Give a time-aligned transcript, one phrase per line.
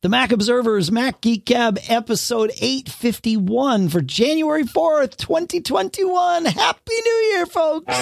[0.00, 6.44] The Mac Observers Mac Geek Gab episode 851 for January 4th, 2021.
[6.44, 7.92] Happy New Year, folks.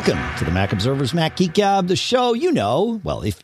[0.00, 3.02] Welcome to the Mac Observers Mac Geek Gab, the show you know.
[3.04, 3.42] Well, if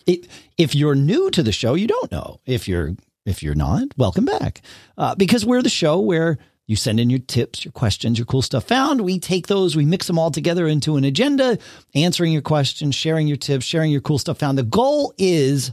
[0.57, 2.41] if, you're new to the show, you don't know.
[2.47, 4.63] If you're if you're not, welcome back,
[4.97, 8.41] uh, because we're the show where you send in your tips, your questions, your cool
[8.41, 9.03] stuff found.
[9.03, 11.59] We take those, we mix them all together into an agenda,
[11.95, 14.57] answering your questions, sharing your tips, sharing your cool stuff found.
[14.57, 15.73] The goal is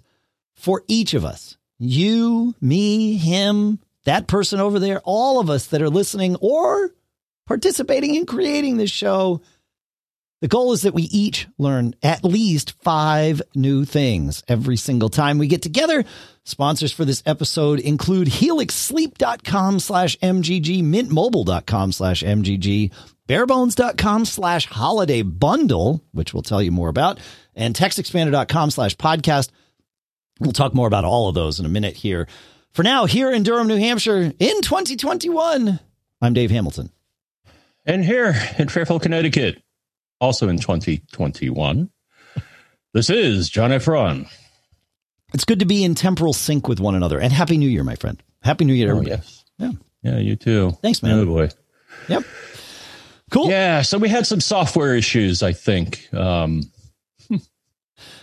[0.53, 5.81] for each of us, you, me, him, that person over there, all of us that
[5.81, 6.91] are listening or
[7.47, 9.39] participating in creating this show.
[10.43, 15.37] The goal is that we each learn at least five new things every single time
[15.37, 16.03] we get together.
[16.43, 22.91] Sponsors for this episode include helixsleep.com slash MGG, mintmobile.com slash MGG,
[23.25, 27.21] barebones.com slash holiday bundle, which we'll tell you more about,
[27.55, 29.49] and textexpander.com slash podcast.
[30.41, 32.27] We'll talk more about all of those in a minute here.
[32.73, 35.79] For now, here in Durham, New Hampshire in 2021,
[36.21, 36.89] I'm Dave Hamilton.
[37.85, 39.63] And here in Fairfield, Connecticut,
[40.19, 41.89] also in 2021,
[42.93, 43.85] this is John F.
[43.85, 44.27] Braun.
[45.33, 47.19] It's good to be in temporal sync with one another.
[47.19, 48.21] And Happy New Year, my friend.
[48.43, 49.21] Happy New Year, Oh, everybody.
[49.21, 49.43] yes.
[49.57, 49.71] Yeah.
[50.03, 50.77] Yeah, you too.
[50.81, 51.19] Thanks, man.
[51.19, 51.49] Oh, boy.
[52.07, 52.23] Yep.
[53.31, 53.49] Cool.
[53.49, 56.07] Yeah, so we had some software issues, I think.
[56.13, 56.61] Um,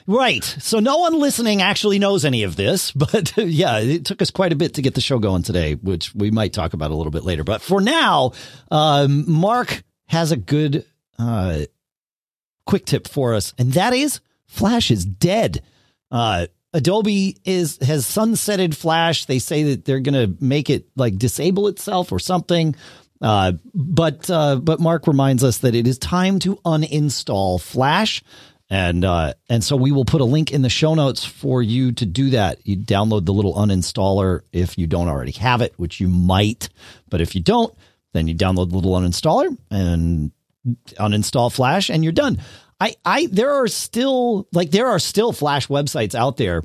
[0.07, 0.43] Right.
[0.43, 4.53] So no one listening actually knows any of this, but yeah, it took us quite
[4.53, 7.13] a bit to get the show going today, which we might talk about a little
[7.13, 7.45] bit later.
[7.45, 8.33] But for now,
[8.71, 10.85] um, Mark has a good
[11.19, 11.61] uh,
[12.71, 15.61] quick tip for us, and that is Flash is dead.
[16.11, 19.25] Uh, Adobe is has sunsetted Flash.
[19.25, 22.77] They say that they're going to make it like disable itself or something.
[23.21, 28.23] Uh, but uh, but Mark reminds us that it is time to uninstall Flash,
[28.71, 31.91] and uh, and so we will put a link in the show notes for you
[31.91, 32.65] to do that.
[32.65, 36.69] You download the little uninstaller if you don't already have it, which you might.
[37.11, 37.75] But if you don't,
[38.13, 40.31] then you download the little uninstaller and
[40.99, 42.39] uninstall Flash, and you're done.
[42.81, 46.63] I, I, there are still like there are still Flash websites out there.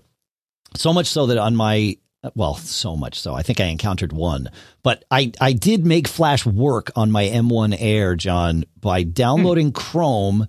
[0.75, 1.97] So much so that on my,
[2.35, 4.49] well, so much so I think I encountered one,
[4.81, 10.47] but I, I did make Flash work on my M1 Air, John, by downloading Chrome.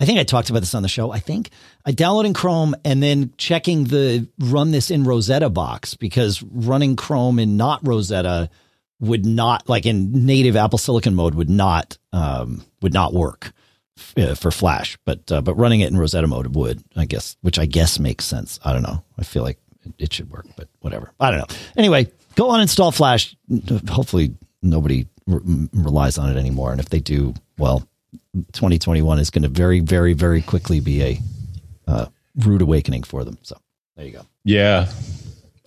[0.00, 1.12] I think I talked about this on the show.
[1.12, 1.50] I think
[1.86, 7.38] I downloading Chrome and then checking the run this in Rosetta box because running Chrome
[7.38, 8.50] in not Rosetta
[9.00, 13.52] would not like in native Apple Silicon mode would not um, would not work
[14.16, 17.58] uh, for Flash, but uh, but running it in Rosetta mode would, I guess, which
[17.58, 18.58] I guess makes sense.
[18.64, 19.02] I don't know.
[19.18, 19.58] I feel like
[19.98, 21.12] it should work, but whatever.
[21.20, 21.56] I don't know.
[21.76, 23.36] Anyway, go on install Flash.
[23.88, 27.86] Hopefully, nobody re- relies on it anymore, and if they do, well,
[28.52, 31.18] 2021 is going to very, very, very quickly be a
[31.86, 32.06] uh,
[32.36, 33.38] rude awakening for them.
[33.42, 33.56] So
[33.96, 34.26] there you go.
[34.44, 34.88] yeah,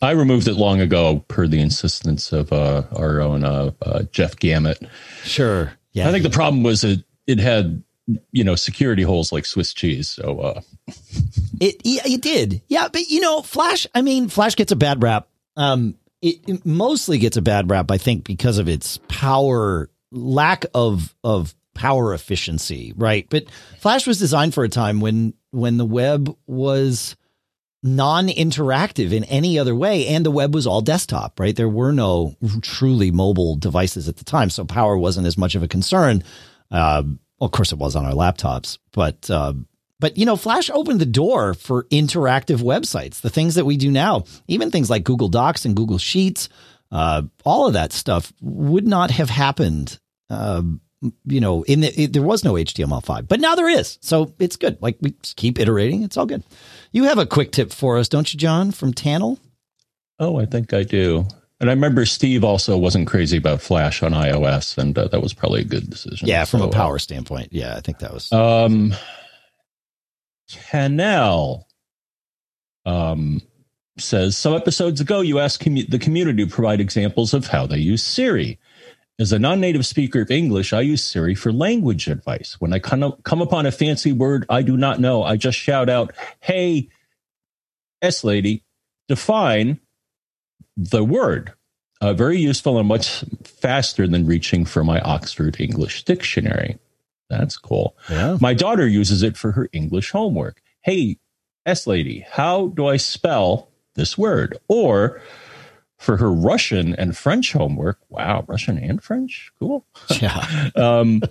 [0.01, 4.35] I removed it long ago per the insistence of uh, our own uh, uh, Jeff
[4.35, 4.87] Gamet.
[5.23, 5.73] Sure.
[5.93, 6.07] Yeah.
[6.07, 7.83] I think the problem was it, it had,
[8.31, 10.09] you know, security holes like Swiss cheese.
[10.09, 10.61] So, uh,
[11.59, 12.61] It it did.
[12.67, 15.27] Yeah, but you know, Flash, I mean, Flash gets a bad rap.
[15.55, 20.65] Um it, it mostly gets a bad rap I think because of its power lack
[20.73, 23.27] of of power efficiency, right?
[23.29, 23.45] But
[23.79, 27.15] Flash was designed for a time when when the web was
[27.83, 31.55] non-interactive in any other way and the web was all desktop, right?
[31.55, 35.63] There were no truly mobile devices at the time, so power wasn't as much of
[35.63, 36.23] a concern.
[36.71, 37.03] Uh,
[37.39, 39.53] of course it was on our laptops, but uh,
[39.99, 43.21] but you know, Flash opened the door for interactive websites.
[43.21, 46.49] The things that we do now, even things like Google Docs and Google Sheets,
[46.91, 49.99] uh, all of that stuff would not have happened.
[50.29, 50.61] Uh,
[51.25, 53.99] you know, in the, it, there was no HTML5, but now there is.
[54.01, 54.81] So it's good.
[54.81, 56.01] Like we keep iterating.
[56.03, 56.43] It's all good.
[56.91, 59.39] You have a quick tip for us, don't you, John, from Tannel?
[60.19, 61.27] oh, I think I do.
[61.59, 65.33] And I remember Steve also wasn't crazy about Flash on iOS, and uh, that was
[65.33, 66.27] probably a good decision.
[66.27, 67.49] Yeah, from So, a power standpoint.
[67.51, 68.31] Yeah, I think that was.
[68.31, 68.93] Uh, um,
[70.69, 71.67] Canal
[72.85, 73.41] um,
[73.97, 77.79] says some episodes ago you asked commu- the community to provide examples of how they
[77.79, 78.59] use Siri.
[79.19, 82.57] As a non-native speaker of English, I use Siri for language advice.
[82.59, 85.89] When I come, come upon a fancy word I do not know, I just shout
[85.89, 86.89] out, "Hey,
[87.99, 88.63] S lady,
[89.07, 89.79] define
[90.77, 91.51] the word."
[91.99, 96.77] Uh, very useful and much faster than reaching for my Oxford English dictionary.
[97.29, 97.97] That's cool.
[98.09, 98.37] yeah.
[98.39, 100.61] My daughter uses it for her English homework.
[100.81, 101.17] Hey,
[101.65, 104.57] S lady, how do I spell this word?
[104.67, 105.19] Or
[105.97, 109.51] for her Russian and French homework, wow, Russian and French?
[109.59, 109.83] Cool.
[110.21, 110.69] Yeah.
[110.75, 111.23] um,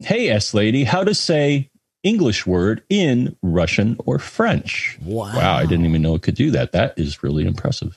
[0.00, 1.70] hey, S lady, how to say
[2.02, 4.98] English word in Russian or French?
[5.02, 5.36] Wow.
[5.36, 6.72] Wow, I didn't even know it could do that.
[6.72, 7.96] That is really impressive.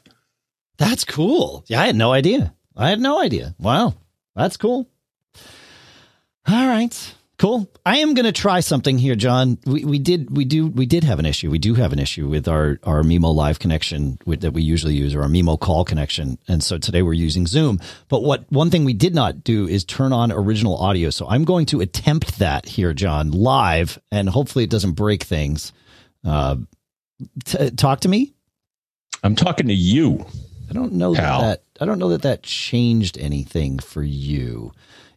[0.79, 1.65] That's cool.
[1.67, 2.53] Yeah, I had no idea.
[2.75, 3.53] I had no idea.
[3.59, 3.95] Wow.
[4.35, 4.89] That's cool.
[6.47, 7.15] All right.
[7.37, 7.69] Cool.
[7.85, 9.57] I am going to try something here, John.
[9.65, 11.49] We, we did we do we did have an issue.
[11.49, 15.15] We do have an issue with our our mimoLive connection with, that we usually use,
[15.15, 17.79] or our mimoCall connection, and so today we're using Zoom.
[18.09, 21.11] But what one thing we did not do is turn on original audio.
[21.11, 25.71] So I'm going to attempt that here, John, live, and hopefully it doesn't break things.
[26.25, 26.57] Uh,
[27.45, 28.33] t- talk to me.
[29.23, 30.25] I'm talking to you.
[30.69, 34.71] I don't know that, that I don't know that that changed anything for you.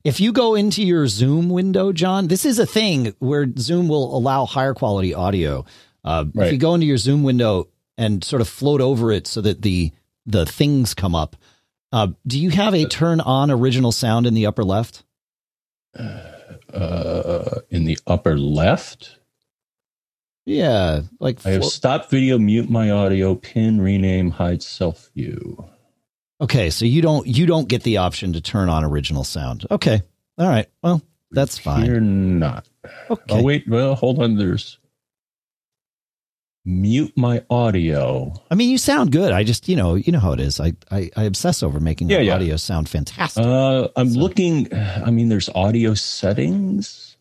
[0.05, 4.17] If you go into your Zoom window, John, this is a thing where Zoom will
[4.17, 5.65] allow higher quality audio.
[6.05, 9.41] Uh, If you go into your Zoom window and sort of float over it so
[9.43, 9.93] that the
[10.27, 11.37] the things come up,
[11.93, 15.05] uh, do you have a turn on original sound in the upper left?
[16.73, 19.19] Uh, in the upper left,
[20.45, 25.65] Yeah, like I have flo- stop video, mute my audio, pin, rename, hide self view.
[26.41, 26.69] okay.
[26.71, 29.67] So you don't you don't get the option to turn on original sound.
[29.71, 30.03] Okay,
[30.39, 30.69] all right.
[30.83, 31.01] Well,
[31.31, 31.87] that's fine.
[31.87, 32.69] You're not.
[33.09, 33.23] Okay.
[33.31, 34.37] Oh wait, well, hold on.
[34.37, 34.79] There's
[36.65, 38.33] mute my audio.
[38.51, 39.33] I mean, you sound good.
[39.33, 40.61] I just, you know, you know how it is.
[40.61, 42.35] I, I, I obsess over making Yeah, the yeah.
[42.37, 43.45] audio sound fantastic.
[43.45, 44.73] Uh, I'm So- looking.
[44.75, 47.12] I mean, there's audio settings.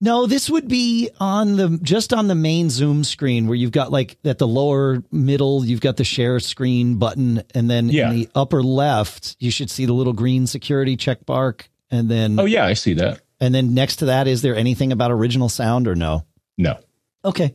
[0.00, 3.92] No, this would be on the just on the main Zoom screen where you've got
[3.92, 8.10] like at the lower middle, you've got the share screen button, and then Yeah.
[8.10, 12.38] in the upper left, you should see the little green security check mark, and then
[12.40, 13.20] Oh yeah, I see that.
[13.40, 16.24] and then next to that, is there anything about original sound or no?
[16.58, 16.78] No,
[17.24, 17.54] Okay.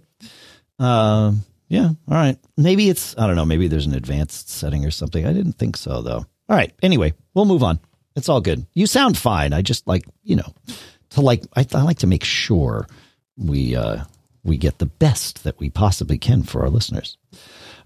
[0.79, 1.41] Um.
[1.67, 1.85] Yeah.
[1.87, 2.37] All right.
[2.57, 3.45] Maybe it's I don't know.
[3.45, 5.25] Maybe there's an advanced setting or something.
[5.25, 6.17] I didn't think so though.
[6.47, 6.71] All right.
[6.83, 7.79] Anyway, we'll move on.
[8.15, 8.65] It's all good.
[8.73, 9.51] You sound fine.
[9.53, 10.53] I just like you know
[11.15, 12.87] to like I, I like to make sure
[13.37, 14.03] we uh
[14.43, 17.17] we get the best that we possibly can for our listeners.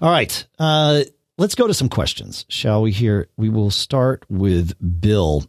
[0.02, 0.46] All right.
[0.60, 1.04] Uh,
[1.38, 2.92] let's go to some questions, shall we?
[2.92, 5.46] Here we will start with Bill,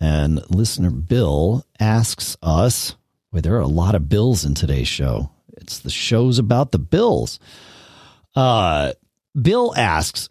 [0.00, 2.96] and listener Bill asks us.
[3.32, 5.30] Boy, there are a lot of bills in today's show.
[5.56, 7.38] It's the shows about the bills.
[8.34, 8.92] Uh,
[9.40, 10.28] Bill asks,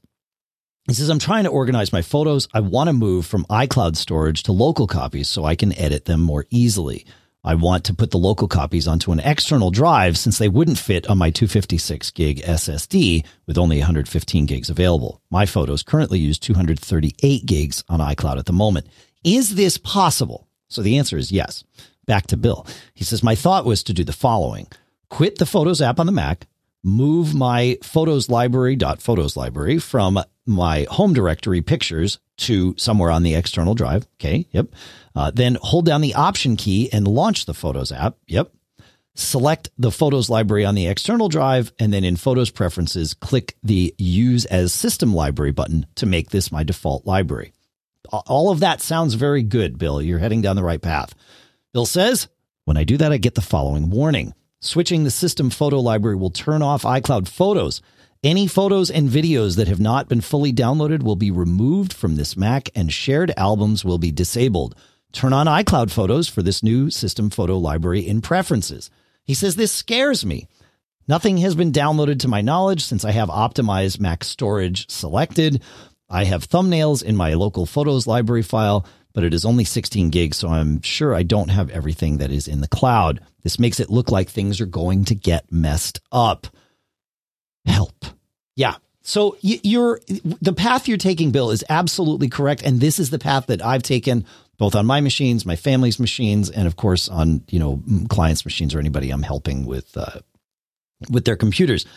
[0.88, 2.48] he says, I'm trying to organize my photos.
[2.54, 6.22] I want to move from iCloud storage to local copies so I can edit them
[6.22, 7.06] more easily.
[7.44, 11.08] I want to put the local copies onto an external drive since they wouldn't fit
[11.08, 15.22] on my 256 gig SSD with only 115 gigs available.
[15.30, 18.88] My photos currently use 238 gigs on iCloud at the moment.
[19.24, 20.48] Is this possible?
[20.68, 21.64] So the answer is yes.
[22.06, 22.66] Back to Bill.
[22.94, 24.68] He says, My thought was to do the following
[25.10, 26.48] quit the Photos app on the Mac,
[26.88, 33.24] move my Photos library dot Photos library from my home directory pictures to somewhere on
[33.24, 34.08] the external drive.
[34.16, 34.48] Okay.
[34.52, 34.68] Yep.
[35.14, 38.16] Uh, then hold down the option key and launch the Photos app.
[38.28, 38.54] Yep.
[39.16, 43.94] Select the Photos library on the external drive, and then in Photos Preferences, click the
[43.98, 47.52] Use as System Library button to make this my default library.
[48.12, 50.02] All of that sounds very good, Bill.
[50.02, 51.16] You're heading down the right path.
[51.74, 52.30] Bill says,
[52.64, 54.34] when I do that, I get the following warning.
[54.60, 57.80] Switching the system photo library will turn off iCloud photos.
[58.24, 62.36] Any photos and videos that have not been fully downloaded will be removed from this
[62.36, 64.76] Mac and shared albums will be disabled.
[65.12, 68.90] Turn on iCloud photos for this new system photo library in preferences.
[69.24, 70.48] He says this scares me.
[71.08, 75.62] Nothing has been downloaded to my knowledge since I have optimized Mac storage selected.
[76.10, 80.38] I have thumbnails in my local photos library file, but it is only 16 gigs,
[80.38, 83.20] so I'm sure I don't have everything that is in the cloud.
[83.42, 86.46] This makes it look like things are going to get messed up.
[87.66, 88.06] Help.
[88.56, 88.76] Yeah.
[89.02, 93.48] So you're the path you're taking, Bill, is absolutely correct, and this is the path
[93.48, 94.24] that I've taken
[94.60, 98.76] both on my machines, my family's machines, and of course on you know clients' machines
[98.76, 100.20] or anybody I'm helping with uh,
[101.10, 101.88] with their computers.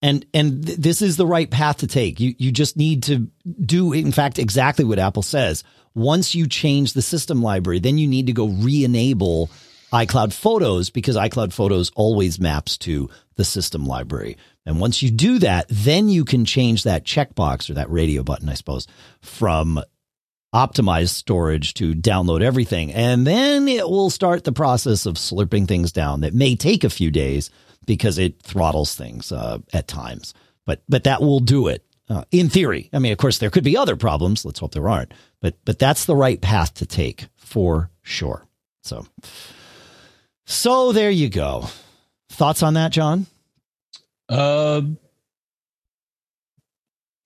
[0.00, 2.20] And and th- this is the right path to take.
[2.20, 5.64] You you just need to do in fact exactly what Apple says.
[5.98, 9.50] Once you change the system library, then you need to go re-enable
[9.92, 14.36] iCloud Photos because iCloud Photos always maps to the system library.
[14.64, 18.48] And once you do that, then you can change that checkbox or that radio button,
[18.48, 18.86] I suppose,
[19.22, 19.82] from
[20.54, 22.92] optimized storage to download everything.
[22.92, 26.90] And then it will start the process of slurping things down that may take a
[26.90, 27.50] few days
[27.86, 30.34] because it throttles things uh, at times.
[30.64, 31.84] But but that will do it.
[32.08, 34.44] Uh, in theory, I mean, of course, there could be other problems.
[34.44, 35.12] Let's hope there aren't.
[35.40, 38.46] But but that's the right path to take for sure.
[38.82, 39.06] So
[40.46, 41.66] so there you go.
[42.30, 43.26] Thoughts on that, John?
[44.30, 44.82] Uh,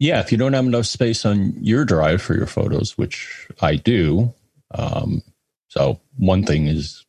[0.01, 3.77] yeah, if you don't have enough space on your drive for your photos, which I
[3.77, 4.35] do,
[4.75, 5.23] um,
[5.69, 7.07] so one thing is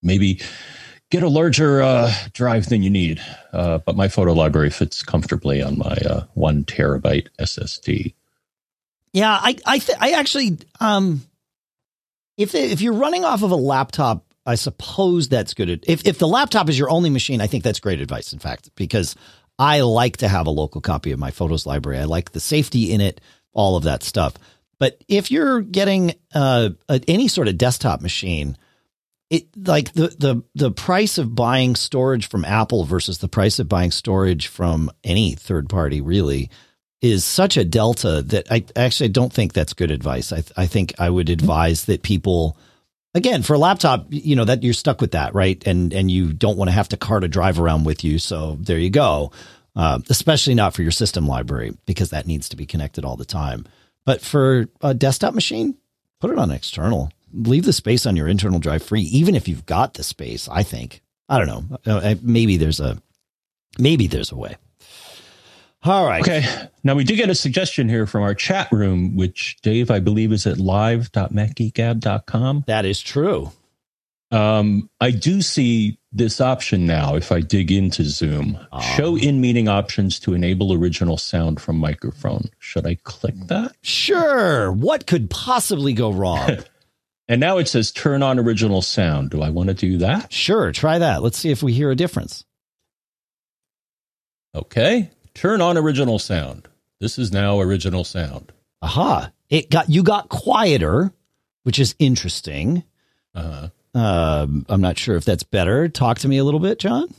[0.00, 0.40] maybe
[1.10, 3.20] get a larger uh, drive than you need.
[3.52, 8.14] Uh, but my photo library fits comfortably on my uh, one terabyte SSD.
[9.12, 11.22] Yeah, I I th- I actually um,
[12.36, 15.84] if if you're running off of a laptop, I suppose that's good.
[15.86, 18.32] If if the laptop is your only machine, I think that's great advice.
[18.32, 19.16] In fact, because
[19.58, 21.98] I like to have a local copy of my photos library.
[21.98, 23.20] I like the safety in it,
[23.52, 24.34] all of that stuff.
[24.78, 26.70] But if you're getting uh,
[27.08, 28.56] any sort of desktop machine,
[29.30, 33.68] it like the the the price of buying storage from Apple versus the price of
[33.68, 36.50] buying storage from any third party really
[37.00, 40.32] is such a delta that I actually don't think that's good advice.
[40.32, 42.56] I I think I would advise that people
[43.14, 45.62] again for a laptop, you know, that you're stuck with that, right?
[45.66, 48.18] And and you don't want to have to cart a drive around with you.
[48.18, 49.30] So there you go.
[49.76, 53.24] Uh, especially not for your system library because that needs to be connected all the
[53.24, 53.64] time.
[54.04, 55.76] But for a desktop machine,
[56.18, 59.66] put it on external leave the space on your internal drive free, even if you've
[59.66, 60.48] got the space.
[60.48, 61.02] I think.
[61.28, 61.78] I don't know.
[61.86, 63.00] Uh, maybe there's a
[63.78, 64.56] maybe there's a way.
[65.84, 66.22] All right.
[66.22, 66.44] Okay.
[66.82, 70.32] Now we do get a suggestion here from our chat room, which Dave, I believe,
[70.32, 72.64] is at live.macgeekgab.com.
[72.66, 73.52] That is true.
[74.30, 78.58] Um, I do see this option now if I dig into Zoom.
[78.72, 82.50] Um, Show in meeting options to enable original sound from microphone.
[82.58, 83.74] Should I click that?
[83.82, 84.72] Sure.
[84.72, 86.58] What could possibly go wrong?
[87.28, 89.30] And now it says turn on original sound.
[89.30, 90.32] Do I want to do that?
[90.32, 91.22] Sure, try that.
[91.22, 92.44] Let's see if we hear a difference.
[94.54, 95.10] Okay.
[95.34, 96.68] Turn on original sound.
[97.00, 98.52] This is now original sound.
[98.82, 99.30] Aha.
[99.50, 101.12] It got you got quieter,
[101.62, 102.82] which is interesting.
[103.34, 103.68] Uh-huh.
[103.94, 105.88] Um, I'm not sure if that's better.
[105.88, 107.12] Talk to me a little bit, John.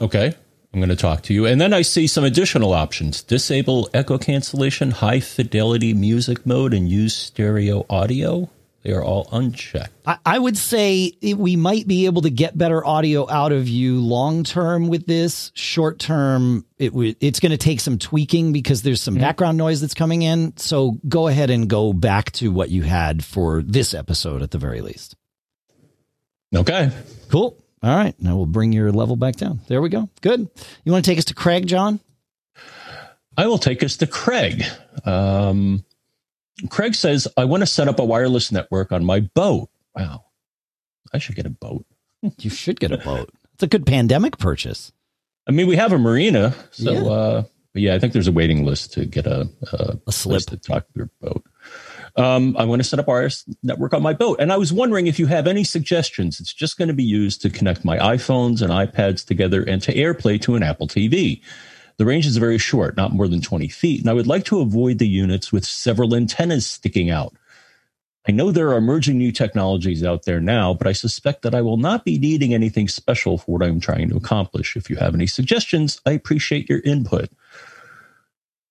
[0.00, 0.34] Okay.
[0.72, 1.46] I'm going to talk to you.
[1.46, 3.22] And then I see some additional options.
[3.22, 8.50] Disable echo cancellation, high fidelity music mode, and use stereo audio.
[8.88, 9.92] They are all unchecked.
[10.06, 14.00] I, I would say we might be able to get better audio out of you
[14.00, 15.52] long term with this.
[15.54, 19.24] Short term, it w- it's going to take some tweaking because there's some mm-hmm.
[19.24, 20.56] background noise that's coming in.
[20.56, 24.58] So go ahead and go back to what you had for this episode at the
[24.58, 25.16] very least.
[26.56, 26.90] Okay.
[27.28, 27.62] Cool.
[27.82, 28.14] All right.
[28.18, 29.60] Now we'll bring your level back down.
[29.68, 30.08] There we go.
[30.22, 30.48] Good.
[30.84, 32.00] You want to take us to Craig, John?
[33.36, 34.64] I will take us to Craig.
[35.04, 35.84] Um,
[36.70, 39.70] Craig says, I want to set up a wireless network on my boat.
[39.94, 40.24] Wow.
[41.12, 41.86] I should get a boat.
[42.38, 43.30] you should get a boat.
[43.54, 44.92] It's a good pandemic purchase.
[45.46, 46.54] I mean, we have a marina.
[46.72, 47.08] So, yeah.
[47.08, 50.42] uh, but yeah, I think there's a waiting list to get a, a, a slip
[50.46, 51.44] to talk to your boat.
[52.16, 53.30] Um, I want to set up our
[53.62, 54.40] network on my boat.
[54.40, 56.40] And I was wondering if you have any suggestions.
[56.40, 59.94] It's just going to be used to connect my iPhones and iPads together and to
[59.94, 61.40] AirPlay to an Apple TV.
[61.98, 64.60] The range is very short, not more than 20 feet, and I would like to
[64.60, 67.34] avoid the units with several antennas sticking out.
[68.28, 71.62] I know there are emerging new technologies out there now, but I suspect that I
[71.62, 74.76] will not be needing anything special for what I'm trying to accomplish.
[74.76, 77.30] If you have any suggestions, I appreciate your input.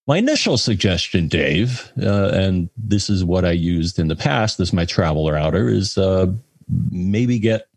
[0.06, 4.72] My initial suggestion, Dave, uh, and this is what I used in the past as
[4.72, 6.28] my travel router, is uh,
[6.92, 7.68] maybe get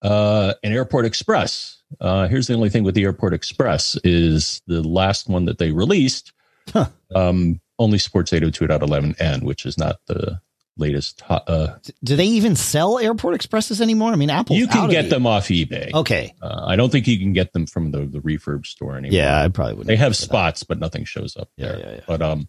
[0.00, 4.82] uh, an Airport Express uh, here's the only thing with the Airport Express is the
[4.82, 6.32] last one that they released
[6.72, 6.86] huh.
[7.14, 10.40] um, only supports 802.11n, which is not the
[10.76, 11.22] latest.
[11.28, 14.12] Uh, Do they even sell Airport Expresses anymore?
[14.12, 14.56] I mean, Apple.
[14.56, 15.92] You can get them off eBay.
[15.92, 16.34] Okay.
[16.40, 19.16] Uh, I don't think you can get them from the the refurb store anymore.
[19.16, 19.88] Yeah, I probably wouldn't.
[19.88, 20.68] They have spots, that.
[20.68, 21.78] but nothing shows up yeah, there.
[21.78, 22.00] Yeah, yeah.
[22.06, 22.48] But um,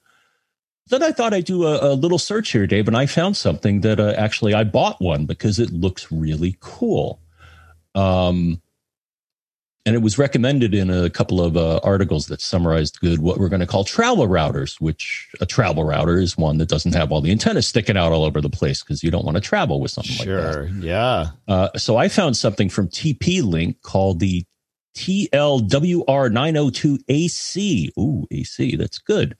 [0.87, 3.81] then I thought I'd do a, a, little search here, Dave, and I found something
[3.81, 7.21] that uh, actually I bought one because it looks really cool.
[7.95, 8.61] Um,
[9.85, 13.49] and it was recommended in a couple of uh, articles that summarized good what we're
[13.49, 17.19] going to call travel routers which a travel router is one that doesn't have all
[17.21, 19.91] the antennas sticking out all over the place because you don't want to travel with
[19.91, 20.53] something sure, like that.
[20.53, 21.27] Sure yeah.
[21.47, 24.45] Uh, so i found something from tp link called the
[24.95, 29.35] tlwr902ac ooh ac that's good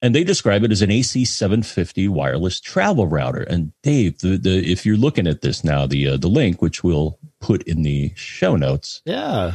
[0.00, 3.42] and they describe it as an AC 750 wireless travel router.
[3.42, 6.84] And Dave, the, the if you're looking at this now, the uh, the link which
[6.84, 9.02] we'll put in the show notes.
[9.04, 9.54] Yeah.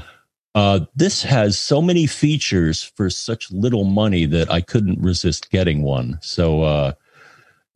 [0.56, 5.82] Uh, this has so many features for such little money that I couldn't resist getting
[5.82, 6.20] one.
[6.22, 6.92] So, uh,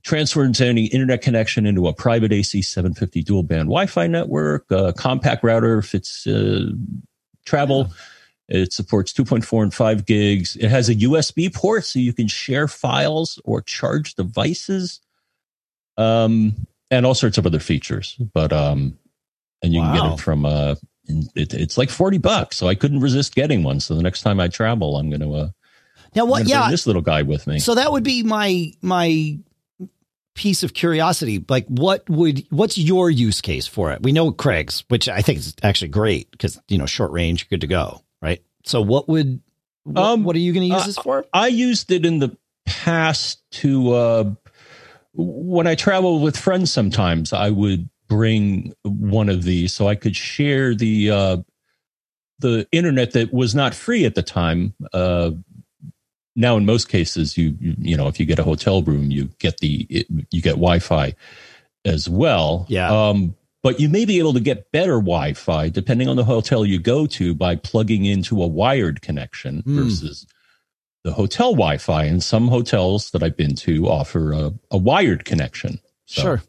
[0.04, 4.94] transfers any internet connection into a private AC 750 dual band Wi Fi network, a
[4.94, 6.70] compact router fits uh,
[7.46, 7.88] travel.
[7.88, 7.94] Yeah.
[8.48, 10.56] It supports 2.4 and 5 gigs.
[10.56, 15.02] It has a USB port so you can share files or charge devices.
[15.98, 18.16] Um, and all sorts of other features.
[18.34, 18.98] But um,
[19.62, 19.94] and you wow.
[19.94, 20.76] can get it from uh,
[21.08, 22.58] it, it's like 40 bucks.
[22.58, 23.80] So I couldn't resist getting one.
[23.80, 25.50] So the next time I travel, I'm going to, uh,
[26.16, 26.48] now what?
[26.48, 27.60] Yeah, this little guy with me.
[27.60, 29.38] So that would be my my
[30.36, 31.44] piece of curiosity.
[31.48, 34.02] Like, what would what's your use case for it?
[34.02, 37.62] We know Craig's, which I think is actually great because you know short range, good
[37.62, 38.42] to go, right?
[38.64, 39.42] So what would
[39.84, 41.26] what, um, what are you going to use uh, this for?
[41.34, 44.32] I used it in the past to uh,
[45.14, 46.72] when I travel with friends.
[46.72, 51.38] Sometimes I would bring one of these so I could share the uh,
[52.40, 54.74] the internet that was not free at the time.
[54.92, 55.32] Uh,
[56.36, 59.58] now, in most cases, you, you, know if you get a hotel room, you get
[59.58, 61.16] the it, you get Wi-Fi
[61.86, 62.66] as well.
[62.68, 62.92] Yeah.
[62.92, 63.36] Um,
[63.68, 67.06] but you may be able to get better Wi-Fi depending on the hotel you go
[67.06, 69.76] to by plugging into a wired connection mm.
[69.76, 70.26] versus
[71.04, 72.06] the hotel Wi-Fi.
[72.06, 75.82] And some hotels that I've been to offer a, a wired connection.
[76.06, 76.22] So.
[76.22, 76.42] Sure.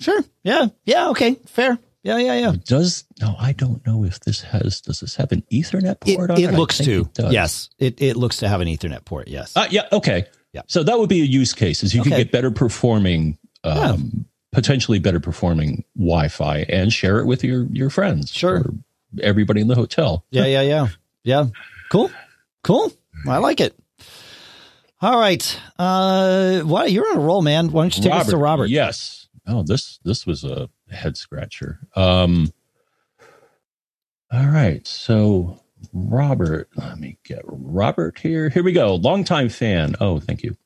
[0.00, 0.24] Sure.
[0.44, 0.66] Yeah.
[0.84, 1.08] Yeah.
[1.08, 1.36] Okay.
[1.46, 1.78] Fair.
[2.02, 2.18] Yeah.
[2.18, 2.34] Yeah.
[2.34, 2.52] Yeah.
[2.66, 3.34] does no?
[3.38, 4.82] I don't know if this has.
[4.82, 6.50] Does this have an Ethernet port it, on it?
[6.50, 7.08] It looks to.
[7.18, 7.70] It yes.
[7.78, 9.26] It it looks to have an Ethernet port.
[9.26, 9.56] Yes.
[9.56, 9.88] Uh, yeah.
[9.90, 10.26] Okay.
[10.52, 10.62] Yeah.
[10.66, 11.82] So that would be a use case.
[11.82, 12.10] Is you okay.
[12.10, 13.38] could get better performing.
[13.64, 14.26] Um.
[14.52, 18.30] Potentially better performing Wi-Fi and share it with your your friends.
[18.30, 18.64] Sure.
[19.22, 20.24] everybody in the hotel.
[20.30, 20.46] Yeah.
[20.46, 20.62] Yeah.
[20.62, 20.88] Yeah.
[21.24, 21.46] Yeah.
[21.90, 22.10] Cool.
[22.62, 22.92] Cool.
[23.26, 23.74] I like it.
[25.00, 25.60] All right.
[25.78, 27.72] Uh, why you're on a roll, man?
[27.72, 28.70] Why don't you take Robert, us to Robert?
[28.70, 29.26] Yes.
[29.46, 31.80] Oh, this this was a head scratcher.
[31.96, 32.52] Um,
[34.30, 35.60] all right, so
[35.92, 38.48] Robert, let me get Robert here.
[38.48, 38.94] Here we go.
[38.94, 39.96] Longtime fan.
[40.00, 40.56] Oh, thank you.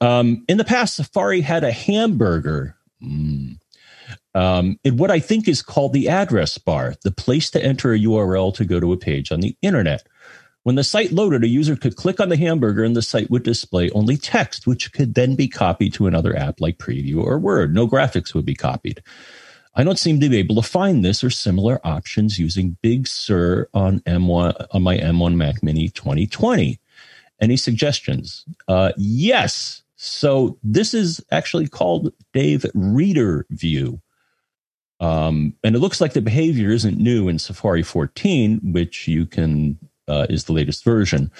[0.00, 2.76] Um, in the past, Safari had a hamburger.
[3.02, 3.58] Mm.
[4.34, 7.98] Um, in what I think is called the address bar, the place to enter a
[7.98, 10.06] URL to go to a page on the internet.
[10.64, 13.42] When the site loaded, a user could click on the hamburger and the site would
[13.42, 17.74] display only text, which could then be copied to another app like Preview or Word.
[17.74, 19.02] No graphics would be copied.
[19.74, 23.68] I don't seem to be able to find this or similar options using Big Sur
[23.74, 26.78] on M1 on my M1 Mac Mini 2020.
[27.40, 28.44] Any suggestions?
[28.68, 29.81] Uh, yes.
[30.04, 34.00] So this is actually called Dave Reader View.
[34.98, 39.78] Um, and it looks like the behavior isn't new in Safari 14, which you can
[40.08, 41.30] uh, is the latest version,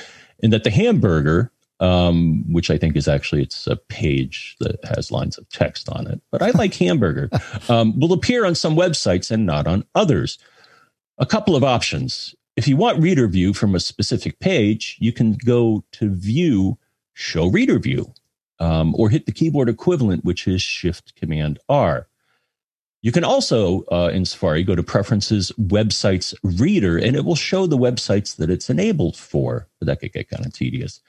[0.44, 5.11] and that the hamburger, um, which I think is actually it's a page that has
[5.11, 7.31] lines of text on it, but I like hamburger,
[7.68, 10.38] um, will appear on some websites and not on others.
[11.18, 12.33] A couple of options.
[12.55, 16.79] If you want reader view from a specific page, you can go to view,
[17.14, 18.14] show reader view,
[18.62, 22.07] um, or hit the keyboard equivalent, which is Shift Command R.
[23.03, 27.66] You can also, uh, in Safari, go to Preferences, Websites, Reader, and it will show
[27.66, 29.66] the websites that it's enabled for.
[29.81, 31.01] But that could get kind of tedious.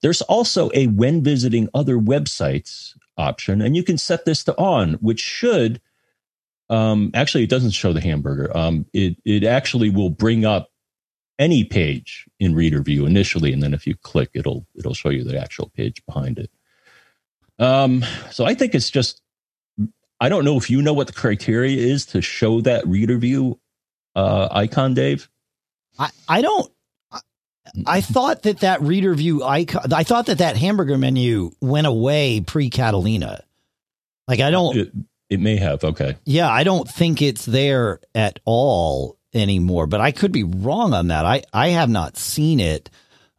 [0.00, 4.94] There's also a When Visiting Other Websites option, and you can set this to on,
[4.94, 5.80] which should
[6.70, 8.56] um, actually, it doesn't show the hamburger.
[8.56, 10.70] Um, it, it actually will bring up
[11.38, 15.22] any page in Reader View initially, and then if you click, it'll it'll show you
[15.22, 16.50] the actual page behind it.
[17.58, 19.20] Um, so I think it's just
[20.20, 23.58] I don't know if you know what the criteria is to show that reader view
[24.14, 25.28] uh, icon, Dave.
[25.98, 26.70] I, I don't.
[27.86, 29.92] I thought that that reader view icon.
[29.92, 33.42] I thought that that hamburger menu went away pre Catalina.
[34.28, 34.76] Like I don't.
[34.76, 34.92] It,
[35.28, 35.82] it may have.
[35.82, 36.16] Okay.
[36.24, 39.86] Yeah, I don't think it's there at all anymore.
[39.86, 41.24] But I could be wrong on that.
[41.24, 42.90] I I have not seen it.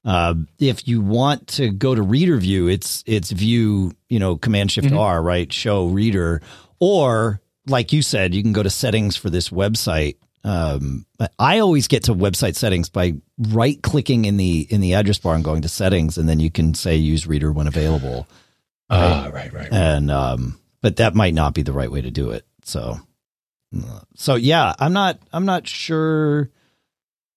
[0.06, 4.72] Uh, if you want to go to reader view, it's it's view, you know, command
[4.72, 4.98] shift mm-hmm.
[4.98, 5.52] R, right?
[5.52, 6.42] Show reader,
[6.80, 10.18] or like you said, you can go to settings for this website.
[10.44, 11.06] Um,
[11.40, 15.36] I always get to website settings by right clicking in the in the address bar
[15.36, 18.28] and going to settings, and then you can say use reader when available.
[18.90, 19.70] Ah, right, right, right.
[19.72, 22.46] And um, but that might not be the right way to do it.
[22.64, 23.00] So,
[24.16, 26.50] so yeah, I'm not I'm not sure.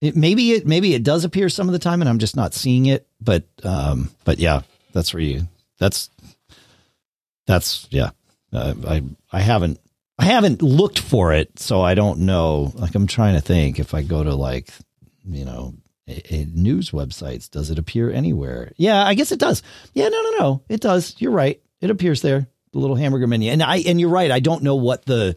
[0.01, 2.55] It maybe it maybe it does appear some of the time, and I'm just not
[2.55, 3.07] seeing it.
[3.21, 6.11] But um, but yeah, that's where you that's
[7.47, 8.11] that's yeah.
[8.53, 9.81] Uh, I I haven't
[10.19, 12.73] I haven't looked for it, so I don't know.
[12.75, 14.71] Like I'm trying to think if I go to like
[15.25, 15.75] you know
[16.09, 18.73] a, a news websites, does it appear anywhere?
[18.77, 19.63] Yeah, I guess it does.
[19.95, 21.15] Yeah, no, no, no, it does.
[21.19, 21.61] You're right.
[21.81, 24.31] It appears there, the little hamburger menu, and I and you're right.
[24.31, 25.37] I don't know what the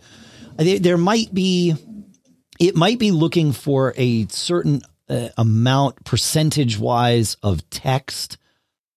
[0.58, 1.76] there might be.
[2.60, 8.38] It might be looking for a certain uh, amount percentage wise of text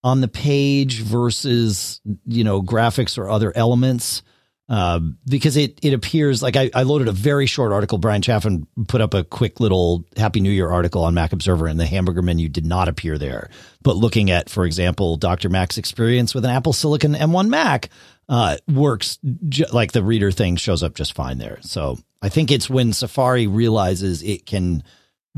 [0.05, 4.23] on the page versus you know graphics or other elements
[4.69, 7.99] uh, because it it appears like I, I loaded a very short article.
[7.99, 11.79] Bryan Chaffin put up a quick little Happy New Year article on Mac Observer, and
[11.79, 13.51] the hamburger menu did not appear there.
[13.83, 15.49] But looking at, for example, Dr.
[15.51, 17.91] Mac's experience with an Apple Silicon M1 Mac
[18.29, 21.59] uh, works ju- like the reader thing shows up just fine there.
[21.63, 24.83] So I think it's when Safari realizes it can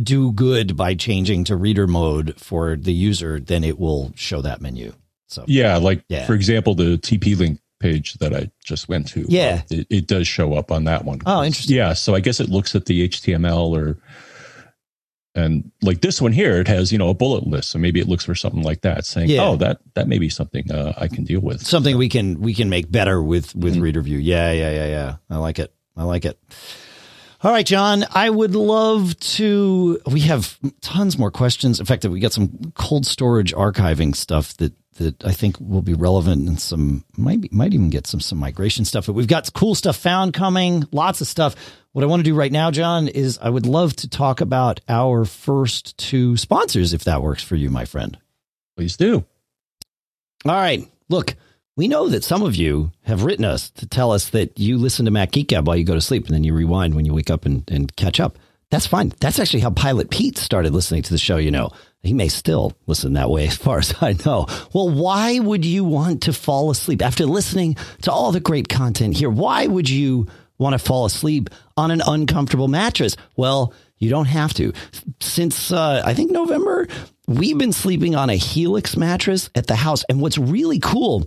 [0.02, 4.60] do good by changing to reader mode for the user, then it will show that
[4.60, 4.92] menu.
[5.28, 6.26] So yeah, like yeah.
[6.26, 9.26] for example, the TP link page that I just went to.
[9.28, 9.62] Yeah.
[9.70, 11.20] Uh, it, it, does show up on that one.
[11.26, 11.76] Oh, interesting.
[11.76, 11.92] Yeah.
[11.92, 13.98] So I guess it looks at the HTML or,
[15.34, 17.70] and like this one here, it has, you know, a bullet list.
[17.70, 19.42] So maybe it looks for something like that saying, yeah.
[19.42, 21.66] oh, that, that may be something uh, I can deal with.
[21.66, 21.98] Something so.
[21.98, 23.82] we can, we can make better with, with mm-hmm.
[23.82, 24.18] reader view.
[24.18, 24.52] Yeah.
[24.52, 24.70] Yeah.
[24.70, 24.86] Yeah.
[24.86, 25.16] Yeah.
[25.28, 25.74] I like it.
[25.96, 26.38] I like it.
[27.42, 30.00] All right, John, I would love to.
[30.06, 31.78] We have tons more questions.
[31.78, 35.92] In fact, we got some cold storage archiving stuff that that I think will be
[35.92, 39.04] relevant and some might be, might even get some some migration stuff.
[39.04, 41.54] But we've got cool stuff found coming, lots of stuff.
[41.94, 44.80] What I want to do right now, John, is I would love to talk about
[44.88, 48.18] our first two sponsors, if that works for you, my friend.
[48.76, 49.24] Please do.
[50.44, 50.88] All right.
[51.08, 51.36] Look,
[51.76, 55.04] we know that some of you have written us to tell us that you listen
[55.04, 57.14] to Mac Geek Gab while you go to sleep and then you rewind when you
[57.14, 58.40] wake up and, and catch up.
[58.70, 59.12] That's fine.
[59.20, 61.70] That's actually how Pilot Pete started listening to the show, you know.
[62.02, 64.48] He may still listen that way as far as I know.
[64.72, 69.16] Well, why would you want to fall asleep after listening to all the great content
[69.16, 69.30] here?
[69.30, 70.26] Why would you
[70.58, 73.16] want to fall asleep on an uncomfortable mattress?
[73.36, 74.72] Well, you don't have to.
[75.20, 76.88] Since uh, I think November,
[77.26, 80.04] we've been sleeping on a Helix mattress at the house.
[80.08, 81.26] And what's really cool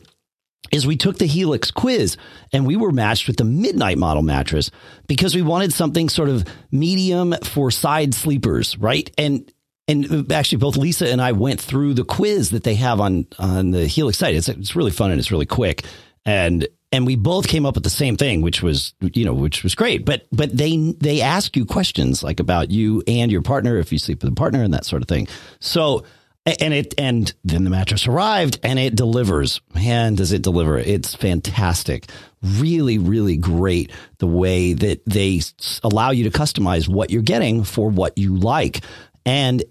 [0.71, 2.17] is we took the Helix quiz
[2.51, 4.69] and we were matched with the Midnight model mattress
[5.07, 9.09] because we wanted something sort of medium for side sleepers, right?
[9.17, 9.51] And
[9.89, 13.71] and actually both Lisa and I went through the quiz that they have on on
[13.71, 14.35] the Helix site.
[14.35, 15.85] It's it's really fun and it's really quick.
[16.25, 19.63] And and we both came up with the same thing, which was you know which
[19.63, 20.05] was great.
[20.05, 23.99] But but they they ask you questions like about you and your partner if you
[23.99, 25.27] sleep with a partner and that sort of thing.
[25.59, 26.05] So
[26.45, 29.59] and it and then the mattress arrived and it delivers.
[29.75, 30.77] Man, does it deliver!
[30.77, 32.09] It's fantastic.
[32.41, 35.41] Really, really great the way that they
[35.83, 38.81] allow you to customize what you're getting for what you like.
[39.25, 39.63] And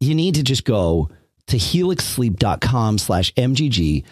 [0.00, 1.10] you need to just go
[1.46, 4.04] to helixsleep.com slash MGG.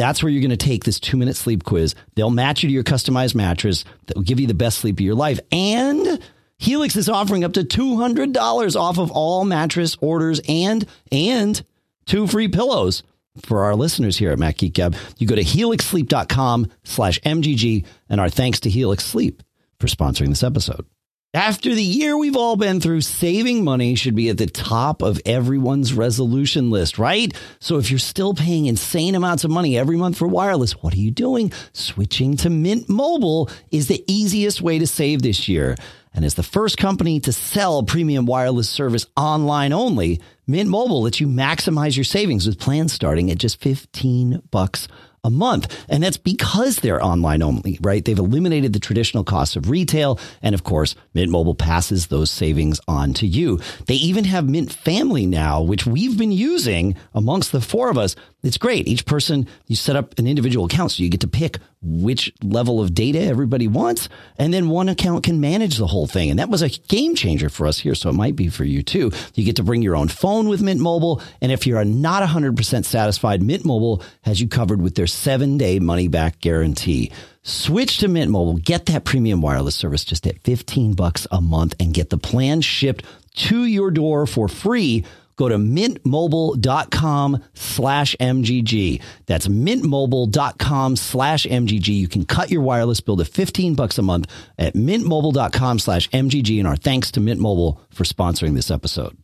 [0.00, 1.94] That's where you're going to take this two minute sleep quiz.
[2.14, 5.00] They'll match you to your customized mattress that will give you the best sleep of
[5.02, 5.38] your life.
[5.52, 6.18] And
[6.56, 11.62] Helix is offering up to $200 off of all mattress orders and, and
[12.06, 13.02] two free pillows
[13.44, 14.96] for our listeners here at Mac Geek Gab.
[15.18, 19.42] You go to helixsleep.com slash MGG and our thanks to Helix Sleep
[19.78, 20.86] for sponsoring this episode.
[21.32, 25.20] After the year we've all been through, saving money should be at the top of
[25.24, 27.32] everyone's resolution list, right?
[27.60, 30.98] So if you're still paying insane amounts of money every month for wireless, what are
[30.98, 31.52] you doing?
[31.72, 35.76] Switching to Mint Mobile is the easiest way to save this year.
[36.12, 41.20] And as the first company to sell premium wireless service online only, Mint Mobile lets
[41.20, 44.88] you maximize your savings with plans starting at just 15 bucks
[45.24, 45.84] a month.
[45.88, 48.04] And that's because they're online only, right?
[48.04, 50.18] They've eliminated the traditional costs of retail.
[50.42, 53.60] And of course, Mint Mobile passes those savings on to you.
[53.86, 58.16] They even have Mint Family now, which we've been using amongst the four of us.
[58.42, 58.88] It's great.
[58.88, 62.80] Each person, you set up an individual account so you get to pick which level
[62.80, 64.08] of data everybody wants.
[64.38, 66.30] And then one account can manage the whole thing.
[66.30, 67.94] And that was a game changer for us here.
[67.94, 69.12] So it might be for you too.
[69.34, 71.22] You get to bring your own phone with Mint Mobile.
[71.40, 75.78] And if you're not 100% satisfied, Mint Mobile has you covered with their seven day
[75.78, 77.12] money back guarantee.
[77.42, 81.74] Switch to Mint Mobile, get that premium wireless service just at 15 bucks a month
[81.80, 85.04] and get the plan shipped to your door for free
[85.40, 89.00] go to mintmobile.com slash MGG.
[89.24, 91.88] That's mintmobile.com slash MGG.
[91.88, 96.58] You can cut your wireless bill to 15 bucks a month at mintmobile.com slash MGG.
[96.58, 99.19] And our thanks to Mint Mobile for sponsoring this episode.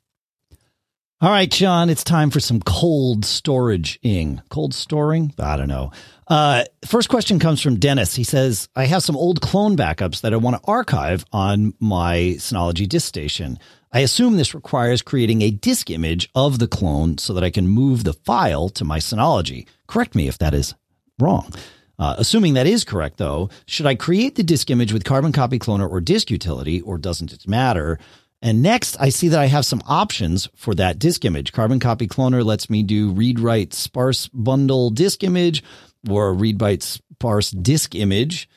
[1.18, 4.42] All right, John, it's time for some cold storage ing.
[4.50, 5.32] Cold storing?
[5.38, 5.90] I don't know.
[6.28, 8.14] Uh, first question comes from Dennis.
[8.14, 12.34] He says, I have some old clone backups that I want to archive on my
[12.36, 13.58] Synology disk station.
[13.92, 17.66] I assume this requires creating a disk image of the clone so that I can
[17.66, 19.66] move the file to my Synology.
[19.86, 20.74] Correct me if that is
[21.18, 21.50] wrong.
[21.98, 25.58] Uh, assuming that is correct, though, should I create the disk image with Carbon Copy
[25.58, 27.98] Cloner or Disk Utility, or doesn't it matter?
[28.46, 31.52] And next, I see that I have some options for that disk image.
[31.52, 35.64] Carbon Copy Cloner lets me do read write sparse bundle disk image
[36.08, 38.48] or read write sparse disk image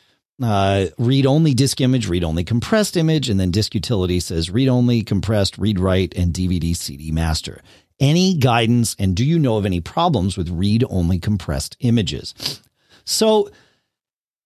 [0.41, 4.69] uh, read only disk image, read only compressed image, and then disk utility says read
[4.69, 7.61] only, compressed, read write, and DVD CD master.
[7.99, 12.61] Any guidance, and do you know of any problems with read only compressed images?
[13.03, 13.49] So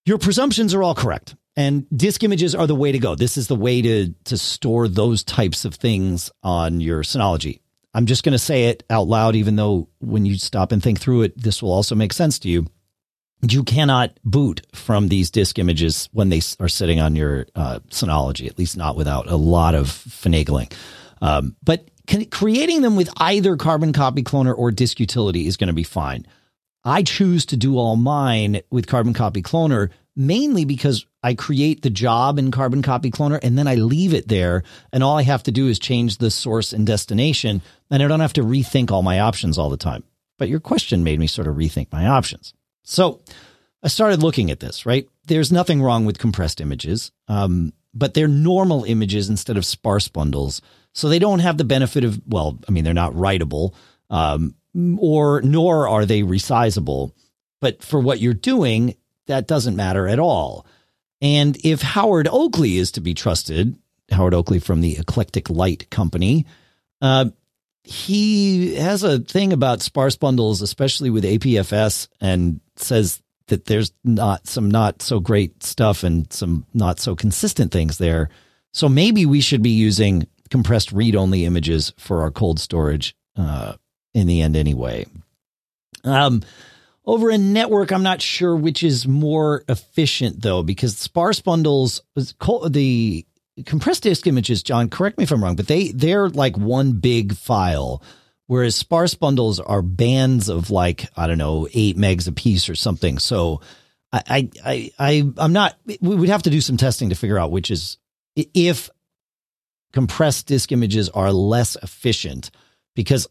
[0.06, 1.36] Your presumptions are all correct.
[1.56, 3.16] And disk images are the way to go.
[3.16, 7.60] This is the way to to store those types of things on your Synology.
[7.94, 11.00] I'm just going to say it out loud, even though when you stop and think
[11.00, 12.66] through it, this will also make sense to you.
[13.48, 18.48] You cannot boot from these disk images when they are sitting on your uh, Synology,
[18.48, 20.74] at least not without a lot of finagling.
[21.22, 25.68] Um, but can, creating them with either Carbon Copy Cloner or Disk Utility is going
[25.68, 26.26] to be fine.
[26.84, 31.90] I choose to do all mine with Carbon Copy Cloner mainly because I create the
[31.90, 34.64] job in Carbon Copy Cloner and then I leave it there.
[34.92, 37.62] And all I have to do is change the source and destination.
[37.90, 40.04] And I don't have to rethink all my options all the time.
[40.38, 42.54] But your question made me sort of rethink my options.
[42.84, 43.22] So
[43.82, 45.08] I started looking at this, right?
[45.26, 50.62] There's nothing wrong with compressed images, um, but they're normal images instead of sparse bundles.
[50.94, 53.74] So they don't have the benefit of, well, I mean, they're not writable,
[54.10, 54.56] um,
[54.98, 57.12] or nor are they resizable.
[57.62, 58.96] But for what you're doing,
[59.28, 60.66] that doesn't matter at all.
[61.24, 63.78] And if Howard Oakley is to be trusted,
[64.12, 66.46] Howard Oakley from the Eclectic Light Company,
[67.02, 67.30] uh,
[67.86, 74.48] he has a thing about sparse bundles, especially with APFS, and says that there's not
[74.48, 78.30] some not so great stuff and some not so consistent things there.
[78.74, 83.74] So maybe we should be using compressed read only images for our cold storage uh,
[84.14, 85.06] in the end anyway.
[86.04, 86.44] Um,
[87.06, 93.26] over a network, I'm not sure which is more efficient though, because sparse bundles, the
[93.66, 97.36] compressed disk images, John, correct me if I'm wrong, but they they're like one big
[97.36, 98.02] file,
[98.48, 102.76] whereas sparse bundles are bands of like I don't know eight megs a piece or
[102.76, 103.20] something.
[103.20, 103.62] So
[104.12, 105.78] I I I I'm not.
[105.86, 107.98] We would have to do some testing to figure out which is
[108.36, 108.90] if
[109.92, 112.50] compressed disk images are less efficient
[112.96, 113.28] because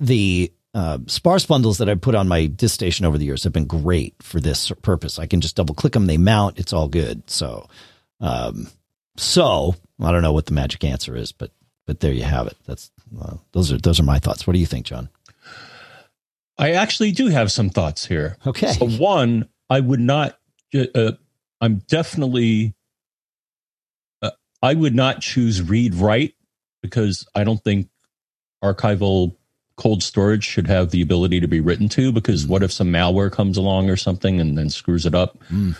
[0.00, 3.52] the uh, sparse bundles that I put on my disk station over the years have
[3.52, 5.18] been great for this purpose.
[5.18, 7.28] I can just double click them, they mount, it's all good.
[7.28, 7.68] So,
[8.20, 8.68] um,
[9.16, 11.50] so I don't know what the magic answer is, but
[11.86, 12.56] but there you have it.
[12.66, 14.46] That's uh, those are those are my thoughts.
[14.46, 15.08] What do you think, John?
[16.56, 18.36] I actually do have some thoughts here.
[18.46, 18.72] Okay.
[18.72, 20.38] So one, I would not.
[20.72, 21.12] Uh,
[21.60, 22.74] I'm definitely.
[24.22, 24.30] Uh,
[24.62, 26.34] I would not choose read write
[26.82, 27.88] because I don't think
[28.62, 29.36] archival
[29.80, 33.32] cold storage should have the ability to be written to because what if some malware
[33.32, 35.38] comes along or something and then screws it up?
[35.50, 35.74] Mm.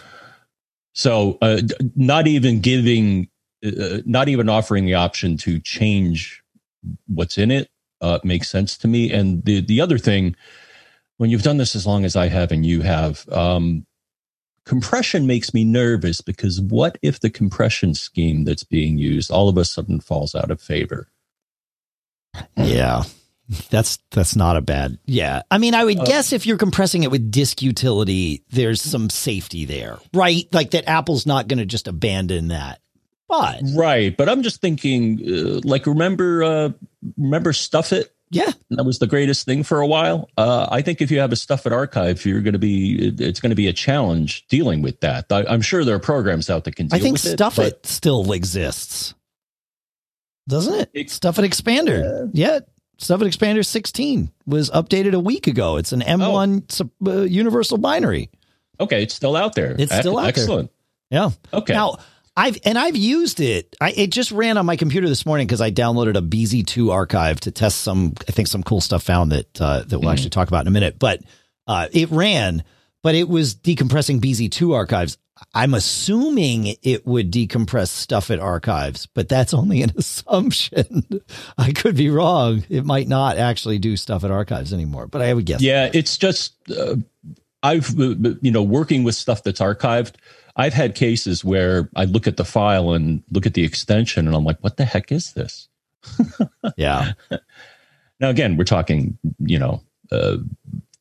[0.94, 1.60] So, uh,
[1.94, 3.28] not even giving,
[3.64, 6.42] uh, not even offering the option to change
[7.08, 7.68] what's in it
[8.00, 9.12] uh, makes sense to me.
[9.12, 10.34] And the the other thing,
[11.18, 13.86] when you've done this as long as I have and you have, um,
[14.64, 19.58] compression makes me nervous because what if the compression scheme that's being used all of
[19.58, 21.08] a sudden falls out of favor?
[22.56, 23.02] Yeah.
[23.70, 24.98] That's that's not a bad.
[25.06, 25.42] Yeah.
[25.50, 29.10] I mean, I would uh, guess if you're compressing it with disk utility, there's some
[29.10, 30.46] safety there, right?
[30.52, 32.80] Like that Apple's not going to just abandon that.
[33.28, 36.70] But Right, but I'm just thinking uh, like remember uh
[37.16, 38.06] remember StuffIt?
[38.30, 38.52] Yeah.
[38.70, 40.28] That was the greatest thing for a while.
[40.36, 43.50] Uh I think if you have a StuffIt archive, you're going to be it's going
[43.50, 45.26] to be a challenge dealing with that.
[45.30, 49.14] I, am sure there are programs out that can I think StuffIt still exists.
[50.48, 50.90] Doesn't it?
[50.94, 52.30] it StuffIt Expander.
[52.32, 52.52] Yeah.
[52.52, 52.60] yeah.
[53.00, 55.76] StuffIt Expander 16 was updated a week ago.
[55.76, 57.10] It's an M1 oh.
[57.10, 58.30] uh, universal binary.
[58.78, 59.74] Okay, it's still out there.
[59.78, 60.70] It's still out Excellent.
[61.10, 61.22] there.
[61.22, 61.30] Yeah.
[61.58, 61.72] Okay.
[61.72, 61.96] Now,
[62.36, 63.74] I've and I've used it.
[63.80, 67.40] I it just ran on my computer this morning because I downloaded a BZ2 archive
[67.40, 70.12] to test some I think some cool stuff found that uh, that we'll mm.
[70.12, 70.98] actually talk about in a minute.
[70.98, 71.20] But
[71.66, 72.64] uh, it ran,
[73.02, 75.18] but it was decompressing BZ2 archives.
[75.54, 81.04] I'm assuming it would decompress StuffIt archives, but that's only an assumption.
[81.58, 82.64] I could be wrong.
[82.68, 85.60] It might not actually do StuffIt archives anymore, but I would guess.
[85.60, 86.96] Yeah, it's just uh,
[87.62, 90.14] I've you know working with stuff that's archived.
[90.56, 94.36] I've had cases where I look at the file and look at the extension, and
[94.36, 95.68] I'm like, "What the heck is this?"
[96.76, 97.12] yeah.
[98.20, 100.36] Now again, we're talking you know uh,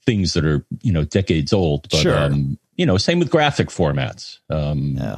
[0.06, 2.18] things that are you know decades old, but sure.
[2.18, 4.40] um, you know, same with graphic formats.
[4.50, 5.18] Um, yeah.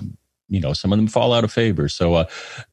[0.49, 1.87] You know, some of them fall out of favor.
[1.87, 2.25] So, uh,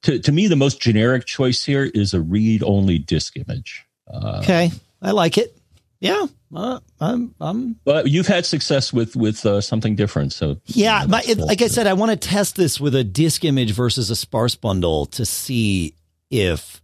[0.03, 3.85] to to me, the most generic choice here is a read only disk image.
[4.13, 4.73] Uh, okay,
[5.03, 5.55] I like it.
[6.01, 7.35] Yeah, uh, I'm.
[7.39, 7.77] I'm.
[7.85, 11.03] But you've had success with with uh, something different, so yeah.
[11.03, 13.45] You know, my, it, like I said, I want to test this with a disk
[13.45, 15.95] image versus a sparse bundle to see
[16.31, 16.83] if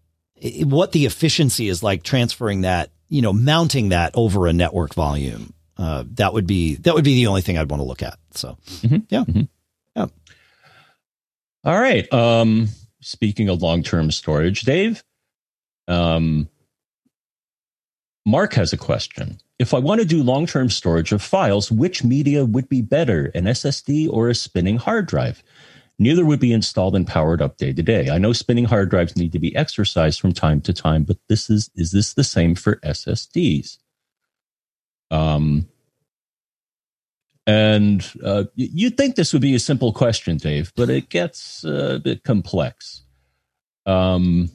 [0.62, 5.54] what the efficiency is like transferring that, you know, mounting that over a network volume
[5.76, 8.18] uh, that would be that would be the only thing I'd want to look at.
[8.32, 8.98] So mm-hmm.
[9.08, 9.42] yeah, mm-hmm.
[9.96, 10.06] yeah.
[11.64, 12.10] All right.
[12.12, 12.68] Um,
[13.00, 15.02] speaking of long term storage, Dave,
[15.88, 16.48] um,
[18.26, 19.38] Mark has a question.
[19.58, 23.30] if I want to do long term storage of files, which media would be better,
[23.34, 25.42] an SSD or a spinning hard drive?
[25.96, 28.10] Neither would be installed and powered up day to day.
[28.10, 31.48] I know spinning hard drives need to be exercised from time to time, but this
[31.48, 33.78] is is this the same for SSDs?
[35.14, 35.68] Um,
[37.46, 41.96] and uh, you'd think this would be a simple question, Dave, but it gets uh,
[41.96, 43.02] a bit complex.
[43.86, 44.50] Um,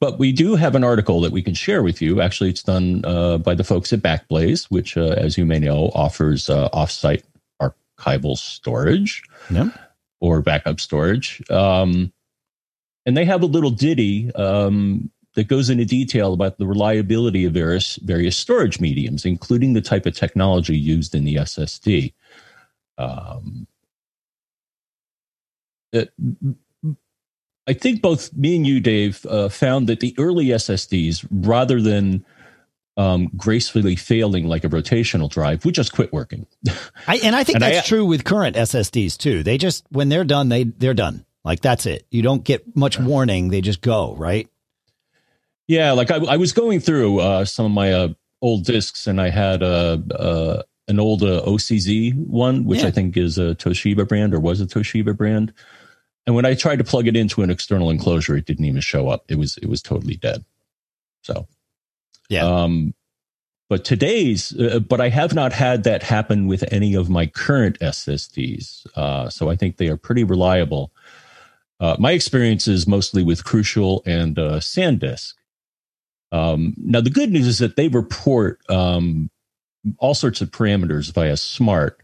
[0.00, 2.20] but we do have an article that we can share with you.
[2.20, 5.90] Actually, it's done uh, by the folks at Backblaze, which, uh, as you may know,
[5.94, 7.22] offers uh, offsite
[7.62, 9.22] archival storage
[10.20, 11.42] or backup storage.
[11.50, 12.12] Um,
[13.06, 17.52] and they have a little ditty um, that goes into detail about the reliability of
[17.52, 22.12] various various storage mediums, including the type of technology used in the SSD.
[22.98, 23.66] Um,
[25.92, 26.12] it,
[27.66, 32.24] I think both me and you, Dave, uh, found that the early SSDs, rather than
[32.96, 36.46] um, gracefully failing like a rotational drive, we just quit working.
[37.06, 39.42] I, and I think and that's I, true with current SSDs too.
[39.42, 41.24] They just when they're done, they they're done.
[41.44, 42.06] Like that's it.
[42.10, 43.48] You don't get much warning.
[43.48, 44.48] They just go right.
[45.70, 48.08] Yeah, like I, I was going through uh, some of my uh,
[48.42, 52.88] old discs, and I had a, uh, an old uh, OCZ one, which yeah.
[52.88, 55.52] I think is a Toshiba brand or was a Toshiba brand.
[56.26, 59.08] And when I tried to plug it into an external enclosure, it didn't even show
[59.08, 59.26] up.
[59.28, 60.44] It was it was totally dead.
[61.22, 61.46] So,
[62.28, 62.46] yeah.
[62.46, 62.92] Um,
[63.68, 67.78] but today's, uh, but I have not had that happen with any of my current
[67.78, 68.88] SSDs.
[68.96, 70.90] Uh, so I think they are pretty reliable.
[71.78, 75.34] Uh, my experience is mostly with Crucial and uh, SanDisk.
[76.32, 79.30] Um, now the good news is that they report um,
[79.98, 82.00] all sorts of parameters via Smart,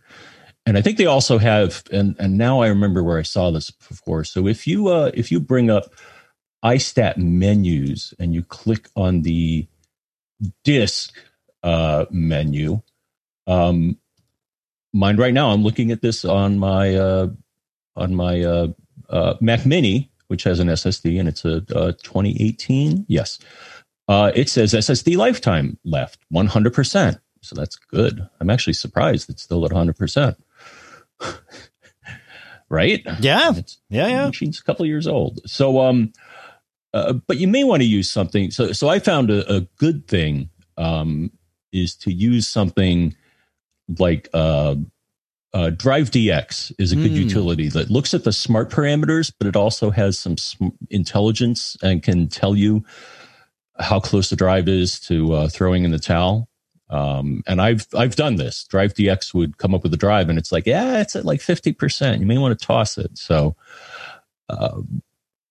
[0.67, 3.71] and I think they also have, and and now I remember where I saw this
[3.71, 4.25] before.
[4.25, 5.95] So if you uh, if you bring up
[6.65, 9.67] iStat menus and you click on the
[10.65, 11.15] disk
[11.63, 12.83] uh, menu,
[13.47, 13.97] um,
[14.93, 17.29] mine right now, I'm looking at this on my uh,
[17.95, 18.69] on my uh,
[19.09, 23.07] uh, Mac Mini, which has an SSD, and it's a 2018.
[23.09, 23.39] Yes,
[24.09, 26.75] uh, it says SSD lifetime left 100.
[26.75, 28.29] percent So that's good.
[28.41, 29.97] I'm actually surprised it's still at 100.
[29.97, 30.37] percent
[32.69, 33.03] right?
[33.21, 34.27] Yeah, it's, yeah, yeah.
[34.27, 36.13] Machine's a couple years old, so um,
[36.93, 38.51] uh, but you may want to use something.
[38.51, 41.31] So, so I found a, a good thing um
[41.73, 43.15] is to use something
[43.99, 44.77] like uh,
[45.53, 47.17] uh, Drive DX is a good mm.
[47.17, 52.03] utility that looks at the smart parameters, but it also has some sm- intelligence and
[52.03, 52.85] can tell you
[53.79, 56.49] how close the drive is to uh, throwing in the towel.
[56.89, 58.65] Um, and I've I've done this.
[58.65, 61.41] Drive DX would come up with a drive, and it's like, yeah, it's at like
[61.41, 62.21] fifty percent.
[62.21, 63.19] You may want to toss it.
[63.19, 63.57] So
[64.49, 64.83] uh,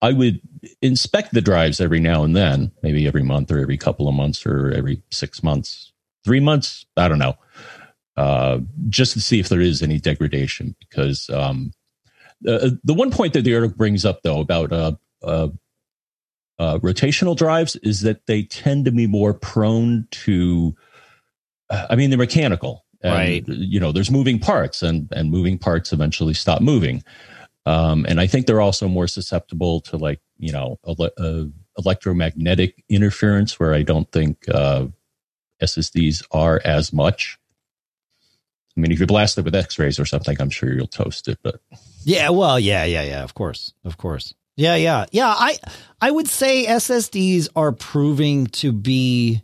[0.02, 0.40] I would
[0.82, 4.46] inspect the drives every now and then, maybe every month or every couple of months
[4.46, 5.92] or every six months,
[6.24, 6.86] three months.
[6.96, 7.36] I don't know,
[8.16, 10.76] uh, just to see if there is any degradation.
[10.80, 11.74] Because um,
[12.40, 14.72] the the one point that the article brings up though about
[16.60, 20.76] uh, uh, uh rotational drives is that they tend to be more prone to
[21.70, 23.48] I mean, they're mechanical, and, right?
[23.48, 27.04] You know, there's moving parts, and and moving parts eventually stop moving.
[27.66, 31.46] Um, and I think they're also more susceptible to like you know ele- uh,
[31.78, 34.88] electromagnetic interference, where I don't think uh,
[35.62, 37.38] SSDs are as much.
[38.78, 41.40] I mean, if you blast it with X-rays or something, I'm sure you'll toast it.
[41.42, 41.62] But
[42.04, 43.24] yeah, well, yeah, yeah, yeah.
[43.24, 44.34] Of course, of course.
[44.58, 45.28] Yeah, yeah, yeah.
[45.28, 45.58] I
[46.00, 49.44] I would say SSDs are proving to be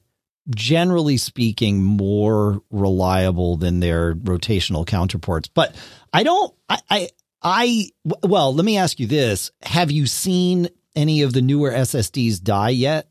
[0.49, 5.47] generally speaking, more reliable than their rotational counterparts.
[5.47, 5.75] But
[6.13, 7.09] I don't, I, I,
[7.41, 7.89] I,
[8.23, 9.51] well, let me ask you this.
[9.63, 13.09] Have you seen any of the newer SSDs die yet?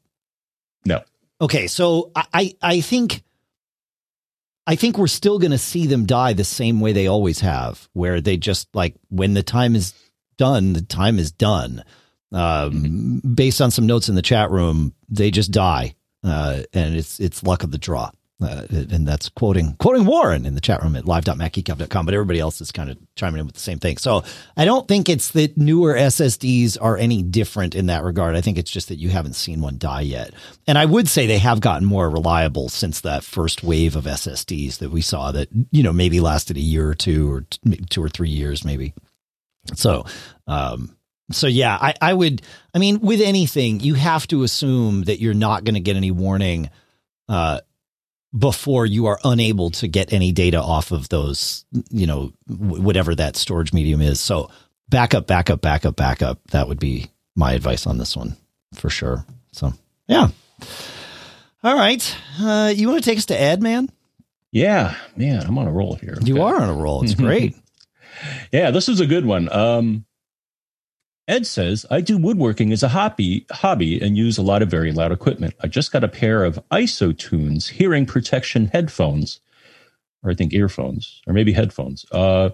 [0.84, 1.02] No.
[1.40, 1.66] Okay.
[1.66, 3.22] So I, I think,
[4.66, 7.88] I think we're still going to see them die the same way they always have,
[7.92, 9.94] where they just like when the time is
[10.40, 11.84] done, the time is done.
[12.32, 13.34] Um, mm-hmm.
[13.34, 17.42] based on some notes in the chat room, they just die uh, and it's it's
[17.42, 18.10] luck of the draw.
[18.42, 22.62] Uh, and that's quoting quoting Warren in the chat room at live.macgeekgab.com, but everybody else
[22.62, 23.98] is kind of chiming in with the same thing.
[23.98, 24.24] So
[24.56, 28.36] I don't think it's that newer SSDs are any different in that regard.
[28.36, 30.32] I think it's just that you haven't seen one die yet.
[30.66, 34.78] And I would say they have gotten more reliable since that first wave of SSDs
[34.78, 37.44] that we saw that, you know, maybe lasted a year or two or
[37.90, 38.94] two or three years, maybe.
[39.74, 40.04] So,
[40.46, 40.96] um,
[41.30, 42.42] so yeah, I, I would.
[42.74, 46.10] I mean, with anything, you have to assume that you're not going to get any
[46.10, 46.70] warning
[47.28, 47.60] uh,
[48.36, 51.64] before you are unable to get any data off of those.
[51.90, 54.20] You know, whatever that storage medium is.
[54.20, 54.50] So
[54.88, 56.40] backup, backup, backup, backup.
[56.50, 58.36] That would be my advice on this one
[58.74, 59.24] for sure.
[59.52, 59.72] So
[60.08, 60.28] yeah.
[61.62, 62.16] All right.
[62.40, 63.90] Uh, you want to take us to Ed, man?
[64.52, 66.18] Yeah, man, I'm on a roll here.
[66.22, 67.02] You are on a roll.
[67.02, 67.54] It's great.
[68.52, 69.52] Yeah, this is a good one.
[69.52, 70.04] Um,
[71.30, 74.90] Ed says, I do woodworking as a hobby, hobby and use a lot of very
[74.90, 75.54] loud equipment.
[75.60, 79.40] I just got a pair of IsoTunes hearing protection headphones,
[80.24, 82.50] or I think earphones, or maybe headphones, uh,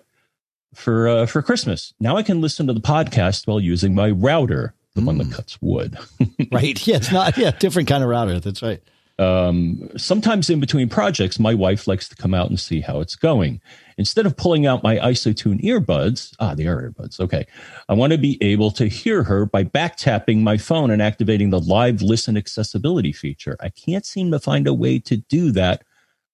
[0.74, 1.94] for uh, for Christmas.
[2.00, 5.56] Now I can listen to the podcast while using my router, the one that cuts
[5.62, 5.96] wood.
[6.52, 6.86] right.
[6.86, 8.40] Yeah, it's not yeah, different kind of router.
[8.40, 8.82] That's right.
[9.18, 13.16] Um, sometimes in between projects, my wife likes to come out and see how it's
[13.16, 13.60] going.
[13.96, 17.18] Instead of pulling out my IsoTune earbuds, ah, they are earbuds.
[17.18, 17.46] Okay.
[17.88, 21.50] I want to be able to hear her by back tapping my phone and activating
[21.50, 23.56] the live listen accessibility feature.
[23.60, 25.82] I can't seem to find a way to do that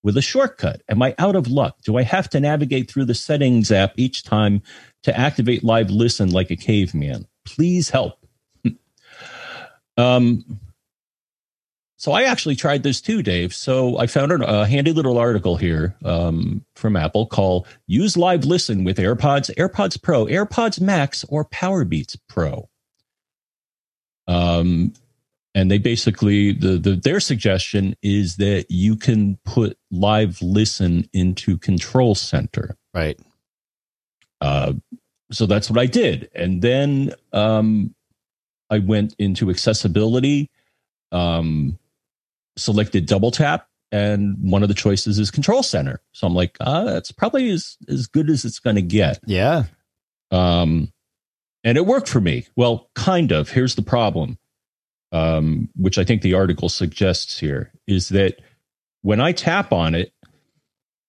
[0.02, 0.82] with a shortcut.
[0.88, 1.76] Am I out of luck?
[1.84, 4.62] Do I have to navigate through the settings app each time
[5.04, 7.28] to activate live listen like a caveman?
[7.44, 8.14] Please help.
[9.96, 10.44] um,
[12.02, 13.54] so I actually tried this too, Dave.
[13.54, 18.82] So I found a handy little article here um, from Apple called "Use Live Listen
[18.82, 22.68] with AirPods, AirPods Pro, AirPods Max, or Powerbeats Pro."
[24.26, 24.94] Um,
[25.54, 31.56] and they basically the, the their suggestion is that you can put Live Listen into
[31.56, 33.16] Control Center, right?
[34.40, 34.72] Uh,
[35.30, 37.94] so that's what I did, and then um,
[38.70, 40.50] I went into accessibility.
[41.12, 41.78] Um,
[42.56, 46.00] selected double tap and one of the choices is control center.
[46.12, 49.20] So I'm like, uh, that's probably as, as good as it's going to get.
[49.26, 49.64] Yeah.
[50.30, 50.90] Um,
[51.62, 52.46] and it worked for me.
[52.56, 53.50] Well, kind of.
[53.50, 54.38] Here's the problem,
[55.12, 58.40] um, which I think the article suggests here is that
[59.02, 60.12] when I tap on it,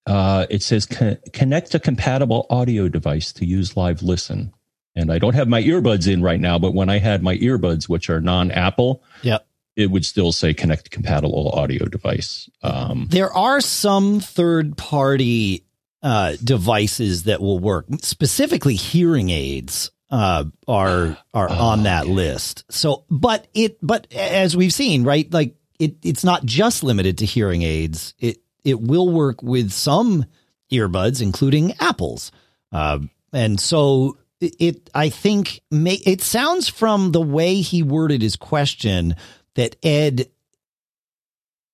[0.05, 4.53] uh, it says connect a compatible audio device to use live listen.
[4.93, 7.87] And I don't have my earbuds in right now, but when I had my earbuds,
[7.87, 12.49] which are non Apple, yep it would still say connect compatible audio device.
[12.61, 15.65] Um, there are some third party
[16.01, 17.85] uh, devices that will work.
[18.01, 22.11] Specifically, hearing aids uh, are are oh, on that okay.
[22.11, 22.65] list.
[22.69, 27.25] So, but it but as we've seen, right, like it it's not just limited to
[27.25, 28.13] hearing aids.
[28.19, 30.25] It it will work with some
[30.71, 32.31] earbuds, including Apple's,
[32.71, 32.99] uh,
[33.31, 39.15] and so it I think may, it sounds from the way he worded his question
[39.55, 40.27] that Ed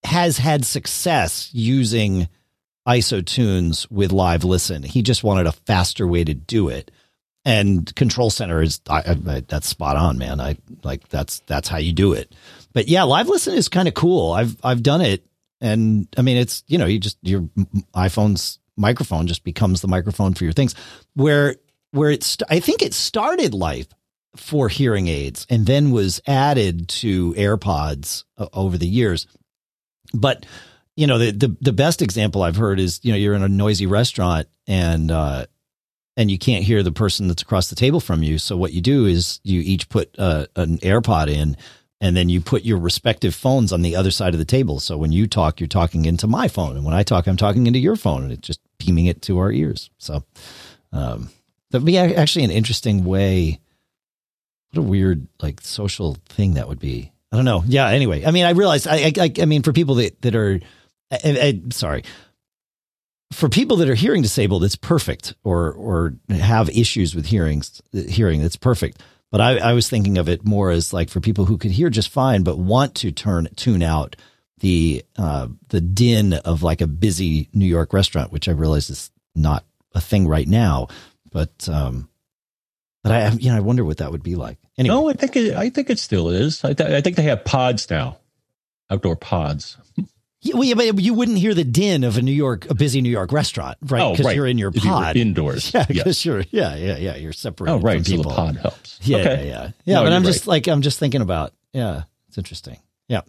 [0.03, 2.27] has had success using
[2.88, 4.84] isotunes with live listen.
[4.84, 6.91] He just wanted a faster way to do it.
[7.45, 10.41] And control center is I, I, that's spot on, man.
[10.41, 12.34] I like that's that's how you do it.
[12.73, 14.32] But yeah, live listen is kind of cool.
[14.32, 15.25] I've I've done it,
[15.61, 17.41] and I mean it's you know you just your
[17.95, 20.75] iPhone's microphone just becomes the microphone for your things.
[21.13, 21.55] Where
[21.91, 23.88] where it's I think it started life
[24.36, 29.27] for hearing aids and then was added to AirPods uh, over the years.
[30.13, 30.45] But
[30.95, 33.47] you know, the, the the best example I've heard is you know you're in a
[33.47, 35.45] noisy restaurant and uh,
[36.17, 38.38] and you can't hear the person that's across the table from you.
[38.38, 41.55] So what you do is you each put uh, an AirPod in,
[42.01, 44.82] and then you put your respective phones on the other side of the table.
[44.82, 47.67] So when you talk, you're talking into my phone, and when I talk, I'm talking
[47.67, 49.89] into your phone, and it's just beaming it to our ears.
[49.97, 50.23] So
[50.91, 51.30] um,
[51.71, 53.61] that'd be actually an interesting way
[54.72, 57.11] what a weird like social thing that would be.
[57.32, 57.63] I don't know.
[57.67, 57.88] Yeah.
[57.89, 58.88] Anyway, I mean, I realize.
[58.88, 60.59] I, I, I mean, for people that that are,
[61.11, 62.03] I, I, sorry,
[63.32, 67.61] for people that are hearing disabled, it's perfect, or or have issues with hearing
[67.91, 69.01] hearing, it's perfect.
[69.32, 71.91] But I, I was thinking of it more as like for people who could hear
[71.91, 74.15] just fine, but want to turn tune out
[74.59, 79.11] the uh, the din of like a busy New York restaurant, which I realize is
[79.36, 80.88] not a thing right now.
[81.32, 82.09] But um,
[83.03, 84.57] but I, you know, I wonder what that would be like.
[84.77, 84.95] Anyway.
[84.95, 86.63] No, I think it, I think it still is.
[86.63, 88.17] I, th- I think they have pods now,
[88.89, 89.77] outdoor pods.
[90.41, 93.01] Yeah, well, yeah, but you wouldn't hear the din of a New York, a busy
[93.01, 94.09] New York restaurant, right?
[94.11, 94.35] Because oh, right.
[94.37, 95.71] you're in your pod you indoors.
[95.73, 96.25] Yeah, because yes.
[96.25, 97.73] you're, yeah, yeah, yeah, you're separated.
[97.75, 97.97] Oh, right.
[97.97, 98.31] From so people.
[98.31, 98.99] the pod helps.
[99.01, 99.29] Yeah, okay.
[99.29, 99.71] yeah, yeah.
[99.83, 102.77] yeah no, but I'm just like, I'm just thinking about, yeah, it's interesting.
[103.09, 103.21] Yeah.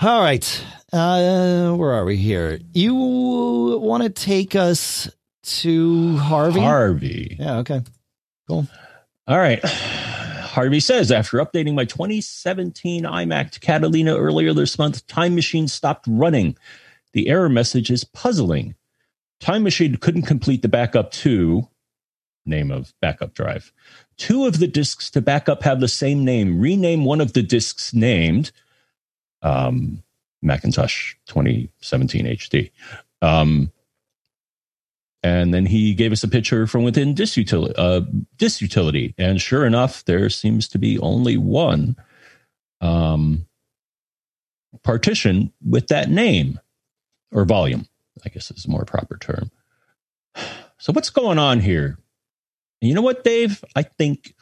[0.00, 0.64] All right.
[0.92, 2.60] Uh, where are we here?
[2.72, 5.10] You want to take us
[5.42, 6.60] to Harvey?
[6.60, 7.36] Harvey.
[7.40, 7.56] Yeah.
[7.58, 7.82] Okay.
[8.48, 8.66] Cool.
[9.26, 9.62] All right.
[9.64, 16.06] Harvey says after updating my 2017 iMac to Catalina earlier this month, Time Machine stopped
[16.08, 16.56] running.
[17.12, 18.74] The error message is puzzling.
[19.40, 21.68] Time Machine couldn't complete the backup to
[22.46, 23.72] name of backup drive.
[24.16, 26.60] Two of the disks to backup have the same name.
[26.60, 28.50] Rename one of the disks named
[29.42, 30.02] um,
[30.42, 32.70] Macintosh 2017 HD.
[33.20, 33.70] Um,
[35.22, 38.02] and then he gave us a picture from within disk utility, uh.
[39.18, 41.96] And sure enough, there seems to be only one.
[42.80, 43.46] Um,
[44.82, 46.60] partition with that name
[47.32, 47.86] or volume,
[48.24, 49.50] I guess is a more proper term.
[50.78, 51.98] So, what's going on here?
[52.80, 53.64] And you know what, Dave?
[53.74, 54.34] I think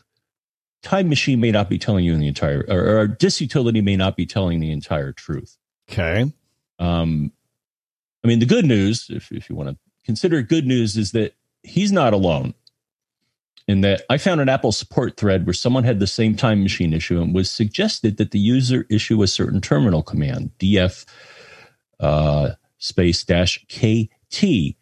[0.83, 4.17] Time Machine may not be telling you the entire, or, or Disk Utility may not
[4.17, 5.57] be telling the entire truth.
[5.91, 6.31] Okay.
[6.79, 7.33] Um,
[8.23, 11.35] I mean, the good news, if, if you want to consider good news, is that
[11.63, 12.55] he's not alone.
[13.69, 16.93] In that, I found an Apple support thread where someone had the same time machine
[16.93, 21.05] issue and was suggested that the user issue a certain terminal command, df
[21.99, 24.77] uh, space dash kt.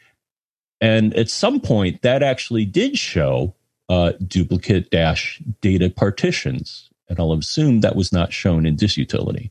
[0.83, 3.55] And at some point, that actually did show
[3.89, 6.91] uh, duplicate dash data partitions.
[7.09, 9.51] And I'll assume that was not shown in disk utility.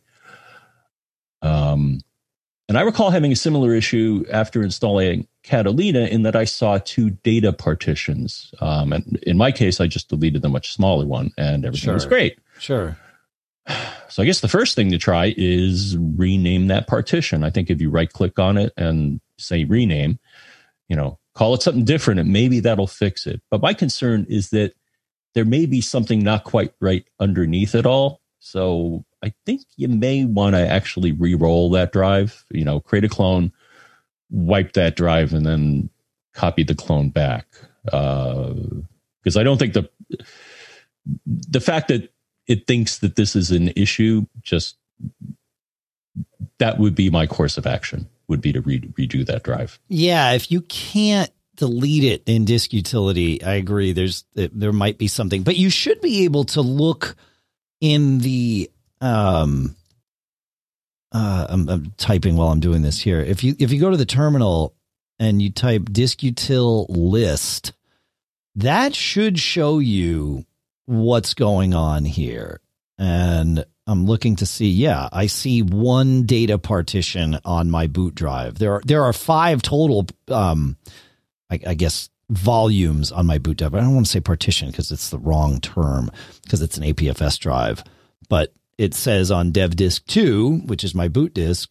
[1.42, 2.02] Um,
[2.74, 7.12] and I recall having a similar issue after installing Catalina in that I saw two
[7.12, 8.52] data partitions.
[8.62, 11.94] Um, and in my case, I just deleted the much smaller one and everything sure.
[11.94, 12.40] was great.
[12.58, 12.98] Sure.
[14.10, 17.44] So I guess the first thing to try is rename that partition.
[17.44, 20.20] I think if you right click on it and say rename,
[20.88, 23.42] you know, call it something different and maybe that'll fix it.
[23.50, 24.76] But my concern is that
[25.34, 28.22] there may be something not quite right underneath it all.
[28.40, 33.10] So I think you may want to actually re-roll that drive, you know, create a
[33.10, 33.54] clone,
[34.30, 35.90] wipe that drive, and then
[36.34, 37.48] copy the clone back.
[37.86, 39.90] Because uh, I don't think the
[41.26, 42.14] the fact that
[42.48, 44.78] it thinks that this is an issue just
[46.58, 49.80] that would be my course of action would be to re- redo that drive.
[49.88, 53.94] Yeah, if you can't delete it in disk utility, I agree.
[53.94, 57.16] There's there might be something, but you should be able to look
[57.80, 58.70] in the
[59.04, 59.76] um
[61.12, 63.20] uh I'm, I'm typing while I'm doing this here.
[63.20, 64.74] If you if you go to the terminal
[65.20, 67.74] and you type diskutil list,
[68.56, 70.46] that should show you
[70.86, 72.60] what's going on here.
[72.98, 78.58] And I'm looking to see, yeah, I see one data partition on my boot drive.
[78.58, 80.78] There are there are five total um
[81.52, 83.76] I, I guess volumes on my boot drive.
[83.76, 86.10] I don't want to say partition because it's the wrong term
[86.44, 87.84] because it's an APFS drive.
[88.30, 91.70] But it says on dev disk 2, which is my boot disk,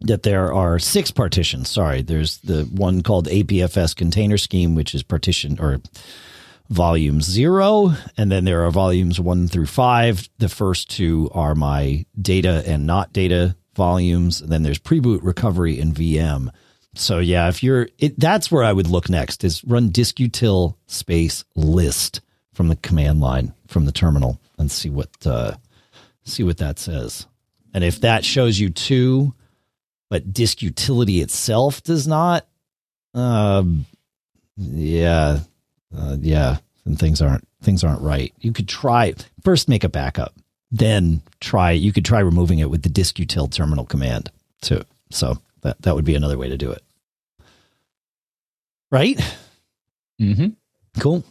[0.00, 1.70] that there are six partitions.
[1.70, 5.80] Sorry, there's the one called APFS container scheme, which is partition or
[6.68, 7.92] volume zero.
[8.16, 10.28] And then there are volumes one through five.
[10.38, 14.40] The first two are my data and not data volumes.
[14.40, 16.50] And then there's pre-boot recovery and VM.
[16.94, 21.44] So yeah, if you're, it, that's where I would look next is run diskutil space
[21.54, 22.20] list
[22.52, 25.52] from the command line from the terminal and see what uh,
[26.26, 27.26] see what that says.
[27.72, 29.34] And if that shows you two,
[30.08, 32.46] but disk utility itself does not,
[33.14, 33.86] um,
[34.56, 35.40] yeah,
[35.96, 38.32] uh, yeah, then things aren't things aren't right.
[38.40, 40.34] You could try first make a backup,
[40.70, 41.72] then try.
[41.72, 44.30] You could try removing it with the diskutil terminal command
[44.62, 44.82] too.
[45.10, 46.82] So that that would be another way to do it.
[48.90, 49.18] Right.
[50.20, 50.48] Mm-hmm.
[51.00, 51.24] Cool.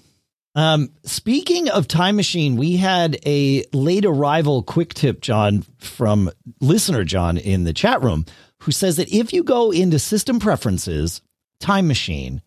[0.55, 6.31] Um, speaking of Time Machine, we had a late arrival quick tip, John, from
[6.61, 8.25] listener John in the chat room,
[8.59, 11.21] who says that if you go into System Preferences,
[11.59, 12.41] Time Machine,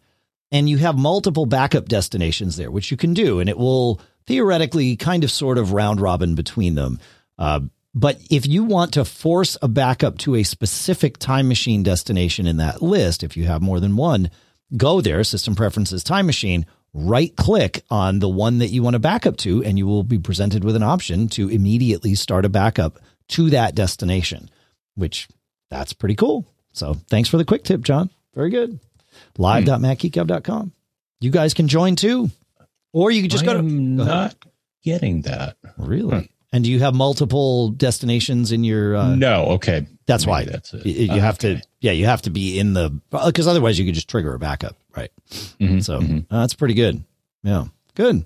[0.51, 4.97] and you have multiple backup destinations there, which you can do, and it will theoretically
[4.97, 6.99] kind of sort of round robin between them.
[7.39, 7.61] Uh,
[7.95, 12.57] but if you want to force a backup to a specific Time Machine destination in
[12.57, 14.31] that list, if you have more than one,
[14.79, 19.01] go there, System Preferences, Time Machine right click on the one that you want to
[19.01, 22.99] backup to, and you will be presented with an option to immediately start a backup
[23.29, 24.51] to that destination,
[24.95, 25.29] which
[25.71, 26.47] that's pretty cool.
[26.73, 28.11] So thanks for the quick tip, John.
[28.35, 28.79] Very good.
[29.37, 30.73] Live.macgeekgab.com.
[31.21, 32.31] You guys can join too.
[32.93, 33.63] Or you can just I go to.
[33.63, 34.35] not
[34.83, 35.57] getting that.
[35.77, 36.21] Really?
[36.21, 36.27] Hmm.
[36.53, 38.97] And do you have multiple destinations in your?
[38.97, 39.47] Uh, no.
[39.47, 39.87] Okay.
[40.07, 40.45] That's Maybe why.
[40.45, 40.87] That's it.
[40.87, 41.57] You, you have okay.
[41.57, 41.68] to.
[41.81, 44.77] Yeah, you have to be in the because otherwise you could just trigger a backup,
[44.97, 45.11] right?
[45.31, 46.35] Mm-hmm, so mm-hmm.
[46.35, 47.05] Uh, that's pretty good.
[47.43, 48.25] Yeah, good.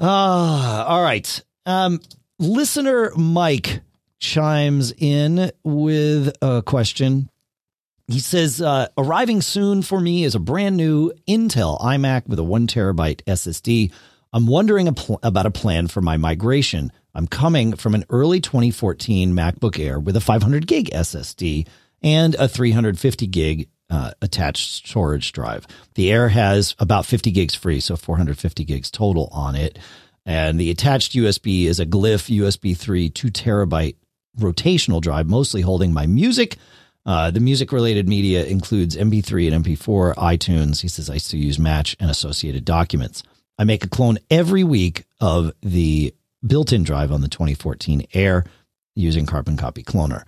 [0.00, 1.42] Uh, all right.
[1.66, 2.00] Um,
[2.38, 3.80] listener Mike
[4.18, 7.28] chimes in with a question.
[8.06, 12.44] He says, uh, arriving soon for me is a brand new Intel iMac with a
[12.44, 13.92] one terabyte SSD.
[14.32, 16.92] I'm wondering a pl- about a plan for my migration.
[17.14, 21.66] I'm coming from an early 2014 MacBook Air with a 500 gig SSD
[22.04, 25.66] and a 350 gig uh, attached storage drive.
[25.94, 29.78] The Air has about 50 gigs free, so 450 gigs total on it.
[30.26, 33.96] And the attached USB is a Glyph USB 3 2 terabyte
[34.38, 36.58] rotational drive, mostly holding my music.
[37.06, 40.80] Uh, the music related media includes MP3 and MP4, iTunes.
[40.80, 43.22] He says I still use Match and associated documents.
[43.58, 46.14] I make a clone every week of the
[46.46, 48.44] built in drive on the 2014 Air.
[48.94, 50.24] using Carbon Copy Cloner.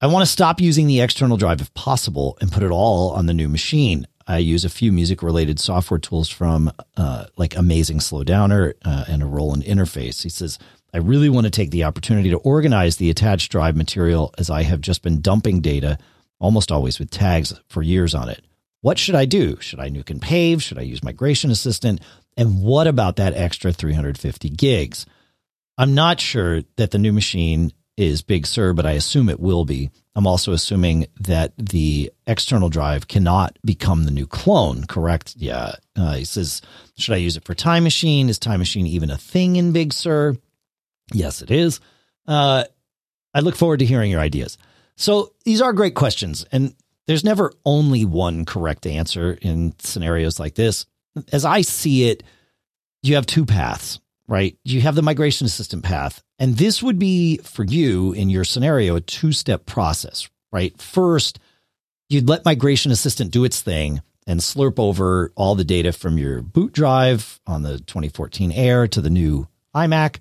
[0.00, 3.26] I want to stop using the external drive if possible and put it all on
[3.26, 4.06] the new machine.
[4.28, 9.24] I use a few music related software tools from uh, like Amazing Slowdowner uh, and
[9.24, 10.22] a Roland interface.
[10.22, 10.56] He says,
[10.94, 14.62] I really want to take the opportunity to organize the attached drive material as I
[14.62, 15.98] have just been dumping data,
[16.38, 18.44] almost always with tags, for years on it.
[18.82, 19.56] What should I do?
[19.60, 20.62] Should I nuke and pave?
[20.62, 22.00] Should I use Migration Assistant?
[22.36, 25.06] And what about that extra 350 gigs?
[25.76, 29.64] I'm not sure that the new machine is Big Sur, but I assume it will
[29.64, 29.90] be.
[30.14, 35.34] I'm also assuming that the external drive cannot become the new clone, correct?
[35.36, 35.74] Yeah.
[35.96, 36.62] Uh, he says,
[36.96, 38.28] should I use it for Time Machine?
[38.28, 40.36] Is Time Machine even a thing in Big Sur?
[41.12, 41.80] Yes, it is.
[42.26, 42.64] Uh,
[43.34, 44.58] I look forward to hearing your ideas.
[44.96, 46.74] So these are great questions, and
[47.06, 50.86] there's never only one correct answer in scenarios like this.
[51.32, 52.22] As I see it,
[53.02, 54.56] you have two paths, right?
[54.64, 58.96] You have the migration assistant path, and this would be for you in your scenario
[58.96, 60.78] a two step process, right?
[60.80, 61.40] First,
[62.08, 66.42] you'd let migration assistant do its thing and slurp over all the data from your
[66.42, 70.18] boot drive on the 2014 Air to the new iMac.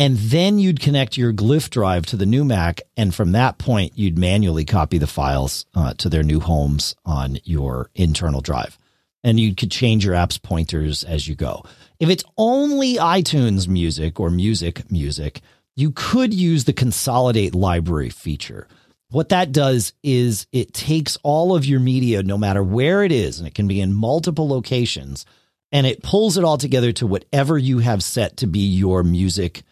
[0.00, 2.80] And then you'd connect your Glyph drive to the new Mac.
[2.96, 7.38] And from that point, you'd manually copy the files uh, to their new homes on
[7.42, 8.78] your internal drive.
[9.24, 11.64] And you could change your app's pointers as you go.
[12.00, 15.40] If it's only iTunes music or music music,
[15.76, 18.68] you could use the consolidate library feature.
[19.10, 23.38] What that does is it takes all of your media, no matter where it is,
[23.38, 25.24] and it can be in multiple locations,
[25.72, 29.62] and it pulls it all together to whatever you have set to be your music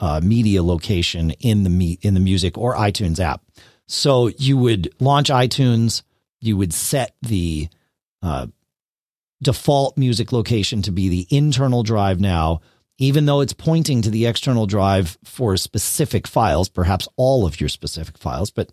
[0.00, 3.42] uh, media location in the me- in the music or iTunes app.
[3.88, 6.02] So you would launch iTunes,
[6.40, 7.68] you would set the
[8.22, 8.46] uh,
[9.42, 12.60] default music location to be the internal drive now,
[12.98, 17.68] even though it's pointing to the external drive for specific files, perhaps all of your
[17.68, 18.70] specific files, but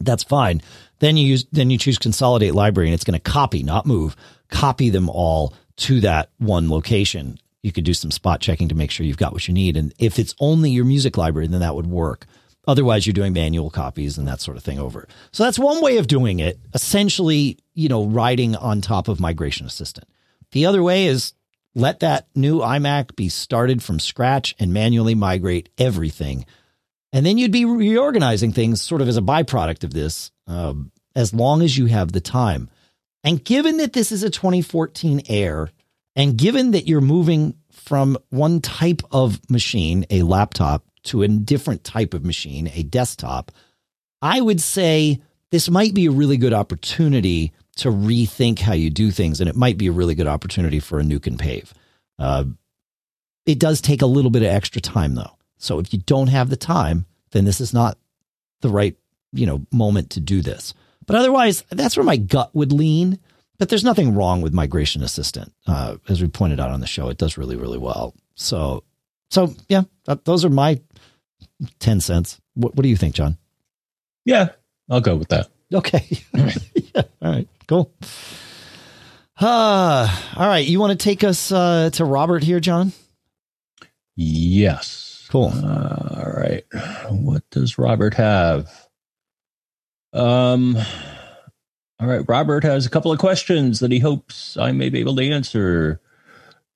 [0.00, 0.62] that's fine.
[1.00, 4.16] Then you use then you choose consolidate library and it's going to copy, not move,
[4.48, 8.90] copy them all to that one location you could do some spot checking to make
[8.90, 9.76] sure you've got what you need.
[9.76, 12.26] And if it's only your music library, then that would work.
[12.68, 15.08] Otherwise, you're doing manual copies and that sort of thing over.
[15.32, 19.66] So that's one way of doing it, essentially, you know, riding on top of Migration
[19.66, 20.06] Assistant.
[20.52, 21.32] The other way is
[21.74, 26.44] let that new iMac be started from scratch and manually migrate everything.
[27.10, 31.32] And then you'd be reorganizing things sort of as a byproduct of this, um, as
[31.32, 32.68] long as you have the time.
[33.24, 35.70] And given that this is a 2014 Air,
[36.14, 41.84] and given that you're moving from one type of machine, a laptop, to a different
[41.84, 43.52] type of machine, a desktop,
[44.22, 49.10] I would say this might be a really good opportunity to rethink how you do
[49.10, 49.40] things.
[49.40, 51.72] And it might be a really good opportunity for a nuke and pave.
[52.18, 52.44] Uh,
[53.46, 55.36] it does take a little bit of extra time, though.
[55.56, 57.96] So if you don't have the time, then this is not
[58.60, 58.96] the right,
[59.32, 60.74] you know, moment to do this.
[61.06, 63.18] But otherwise, that's where my gut would lean.
[63.58, 67.08] But there's nothing wrong with Migration Assistant, uh, as we pointed out on the show.
[67.08, 68.14] It does really, really well.
[68.34, 68.84] So,
[69.30, 70.80] so yeah, that, those are my
[71.78, 72.40] ten cents.
[72.54, 73.38] What, what do you think, John?
[74.24, 74.50] Yeah,
[74.90, 75.48] I'll go with that.
[75.72, 76.06] Okay.
[76.34, 77.48] yeah, all right.
[77.66, 77.92] Cool.
[79.40, 80.66] Uh, all right.
[80.66, 82.92] You want to take us uh, to Robert here, John?
[84.16, 85.28] Yes.
[85.30, 85.52] Cool.
[85.54, 86.64] Uh, all right.
[87.10, 88.70] What does Robert have?
[90.12, 90.76] Um,
[92.00, 92.24] all right.
[92.26, 96.00] Robert has a couple of questions that he hopes I may be able to answer,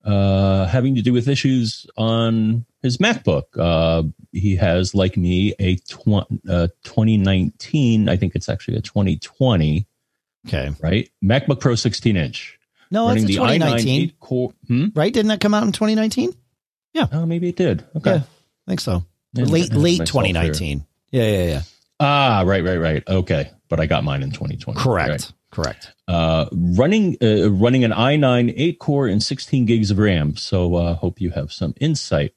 [0.05, 3.45] uh, having to do with issues on his MacBook.
[3.59, 9.87] Uh, he has, like me, a tw- uh, 2019, I think it's actually a 2020.
[10.49, 10.71] Okay.
[10.81, 11.11] Right?
[11.25, 12.59] MacBook Pro 16 inch.
[12.91, 14.13] No, that's 2019.
[14.21, 14.87] Core, hmm?
[14.95, 15.13] Right?
[15.13, 16.35] Didn't that come out in 2019?
[16.93, 17.07] Yeah.
[17.13, 17.85] Oh, maybe it did.
[17.97, 18.17] Okay.
[18.17, 18.23] Yeah,
[18.67, 19.05] I think so.
[19.35, 20.87] late late 2019.
[21.11, 21.23] Here.
[21.23, 21.63] Yeah, yeah, yeah.
[22.01, 23.03] Ah, right, right, right.
[23.09, 24.79] Okay but I got mine in 2020.
[24.79, 25.09] Correct.
[25.09, 25.33] Right?
[25.53, 25.93] Correct.
[26.09, 30.35] Uh, running uh, running an i9 8 core and 16 gigs of RAM.
[30.37, 32.35] So uh, hope you have some insight.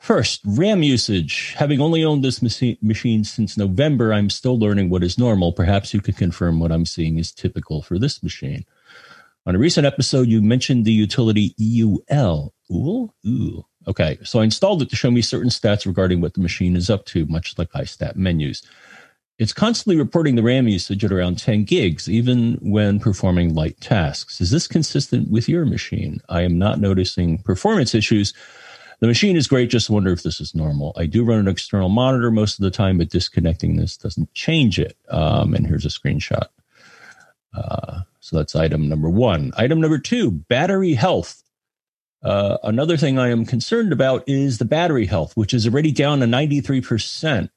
[0.00, 1.54] First, RAM usage.
[1.56, 5.52] Having only owned this machine since November, I'm still learning what is normal.
[5.52, 8.66] Perhaps you could confirm what I'm seeing is typical for this machine.
[9.46, 12.52] On a recent episode, you mentioned the utility EUL.
[12.70, 13.64] Ooh, ooh.
[13.86, 16.90] Okay, so I installed it to show me certain stats regarding what the machine is
[16.90, 18.62] up to, much like iStat menus.
[19.38, 24.40] It's constantly reporting the RAM usage at around 10 gigs, even when performing light tasks.
[24.40, 26.20] Is this consistent with your machine?
[26.28, 28.32] I am not noticing performance issues.
[29.00, 30.92] The machine is great, just wonder if this is normal.
[30.96, 34.78] I do run an external monitor most of the time, but disconnecting this doesn't change
[34.78, 34.96] it.
[35.08, 36.46] Um, and here's a screenshot.
[37.52, 39.52] Uh, so that's item number one.
[39.56, 41.42] Item number two battery health.
[42.22, 46.20] Uh, another thing I am concerned about is the battery health, which is already down
[46.20, 47.50] to 93%.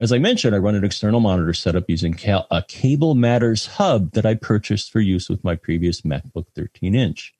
[0.00, 2.18] As I mentioned, I run an external monitor setup using
[2.50, 7.32] a Cable Matters hub that I purchased for use with my previous MacBook 13 inch.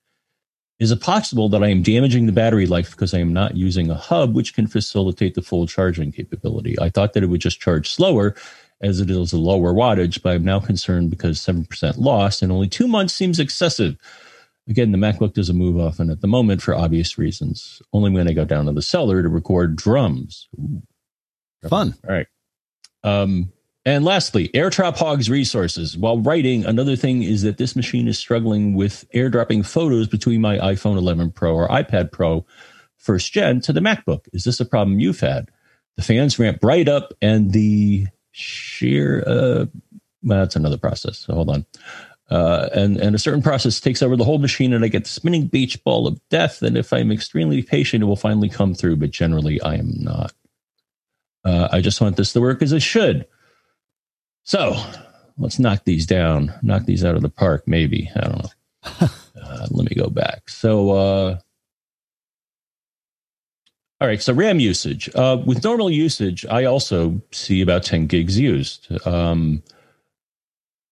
[0.79, 3.91] Is it possible that I am damaging the battery life because I am not using
[3.91, 6.79] a hub which can facilitate the full charging capability?
[6.81, 8.35] I thought that it would just charge slower
[8.81, 12.69] as it is a lower wattage, but I'm now concerned because 7% loss in only
[12.69, 13.97] two months seems excessive.
[14.69, 17.83] Again, the MacBook doesn't move often at the moment for obvious reasons.
[17.93, 20.49] Only when I go down to the cellar to record drums.
[20.59, 20.83] Ooh.
[21.69, 21.95] Fun.
[22.07, 22.27] All right.
[23.05, 23.53] Um,
[23.87, 25.97] and lastly, AirDrop hogs resources.
[25.97, 30.57] While writing, another thing is that this machine is struggling with airdropping photos between my
[30.59, 32.47] iPhone 11 Pro or iPad Pro
[32.97, 34.27] first gen to the MacBook.
[34.33, 35.51] Is this a problem you've had?
[35.97, 39.67] The fans ramp right up and the sheer, uh,
[40.23, 41.19] well, that's another process.
[41.19, 41.67] So hold on.
[42.31, 45.11] Uh, and, and a certain process takes over the whole machine and I get the
[45.11, 46.63] spinning beach ball of death.
[46.63, 50.33] And if I'm extremely patient, it will finally come through, but generally I am not.
[51.45, 53.27] Uh, I just want this to work as it should.
[54.45, 54.77] So
[55.39, 58.11] let's knock these down, knock these out of the park, maybe.
[58.17, 58.51] I don't know.
[59.43, 60.49] uh, let me go back.
[60.49, 61.39] So, uh,
[64.01, 64.23] all right.
[64.23, 65.09] So RAM usage.
[65.15, 68.89] Uh, with normal usage, I also see about 10 gigs used.
[69.07, 69.63] Um,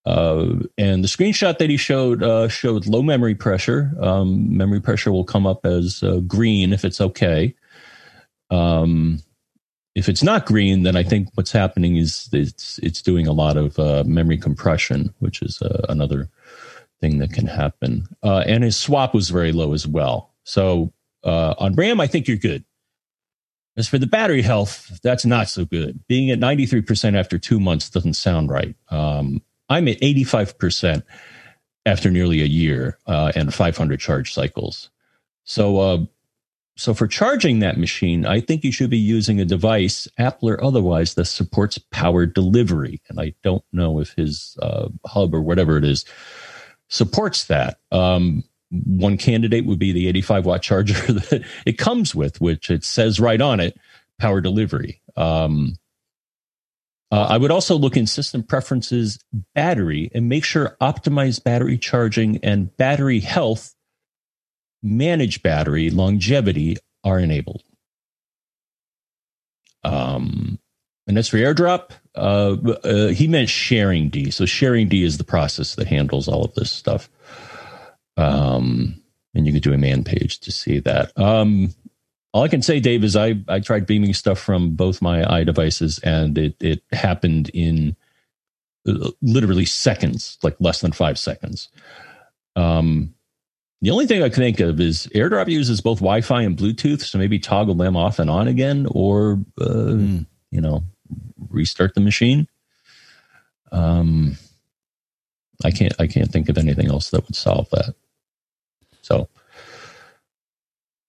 [0.04, 0.46] uh,
[0.78, 3.92] and the screenshot that he showed uh, showed low memory pressure.
[4.00, 7.54] Um, memory pressure will come up as uh, green if it's okay.
[8.50, 9.20] Um,
[9.94, 13.56] if it's not green, then I think what's happening is it's it's doing a lot
[13.56, 16.28] of uh, memory compression, which is uh, another
[17.00, 18.06] thing that can happen.
[18.22, 20.30] Uh, and his swap was very low as well.
[20.44, 20.92] So
[21.24, 22.64] on RAM, I think you're good.
[23.76, 26.06] As for the battery health, that's not so good.
[26.06, 28.76] Being at 93% after two months doesn't sound right.
[28.90, 29.40] Um,
[29.70, 31.02] I'm at 85%
[31.86, 34.90] after nearly a year uh, and 500 charge cycles.
[35.44, 35.98] So, uh,
[36.76, 40.64] so for charging that machine, I think you should be using a device, Apple or
[40.64, 43.00] otherwise, that supports power delivery.
[43.08, 46.04] And I don't know if his uh, hub or whatever it is
[46.88, 47.78] supports that.
[47.90, 52.84] Um, one candidate would be the 85 watt charger that it comes with, which it
[52.84, 53.78] says right on it,
[54.18, 55.02] power delivery.
[55.16, 55.76] Um,
[57.10, 59.18] uh, I would also look in system preferences
[59.54, 63.74] battery and make sure optimized battery charging and battery health,
[64.82, 67.62] manage battery longevity are enabled.
[69.84, 70.58] Um,
[71.06, 71.90] and that's for airdrop.
[72.14, 74.32] Uh, uh, he meant sharingd.
[74.32, 77.08] So sharingd is the process that handles all of this stuff.
[78.16, 79.02] Um,
[79.34, 81.16] and you can do a man page to see that.
[81.18, 81.74] Um,
[82.32, 86.00] all I can say, Dave, is I, I tried beaming stuff from both my iDevices
[86.02, 87.96] and it, it happened in
[88.86, 91.68] uh, literally seconds, like less than five seconds.
[92.56, 93.14] Um,
[93.82, 97.18] the only thing I can think of is AirDrop uses both Wi-Fi and Bluetooth, so
[97.18, 100.26] maybe toggle them off and on again, or uh, mm.
[100.52, 100.84] you know,
[101.50, 102.46] restart the machine.
[103.72, 104.36] Um,
[105.64, 107.94] I can't I can't think of anything else that would solve that.
[109.02, 109.28] So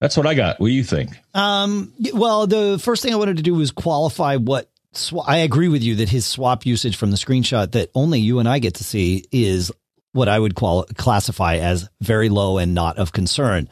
[0.02, 0.60] that's what I got.
[0.60, 1.12] What do you think?
[1.36, 5.68] Um, well, the first thing I wanted to do was qualify what sw- I agree
[5.68, 8.76] with you that his swap usage from the screenshot that only you and I get
[8.76, 9.72] to see is
[10.14, 13.70] what I would qual- classify as very low and not of concern.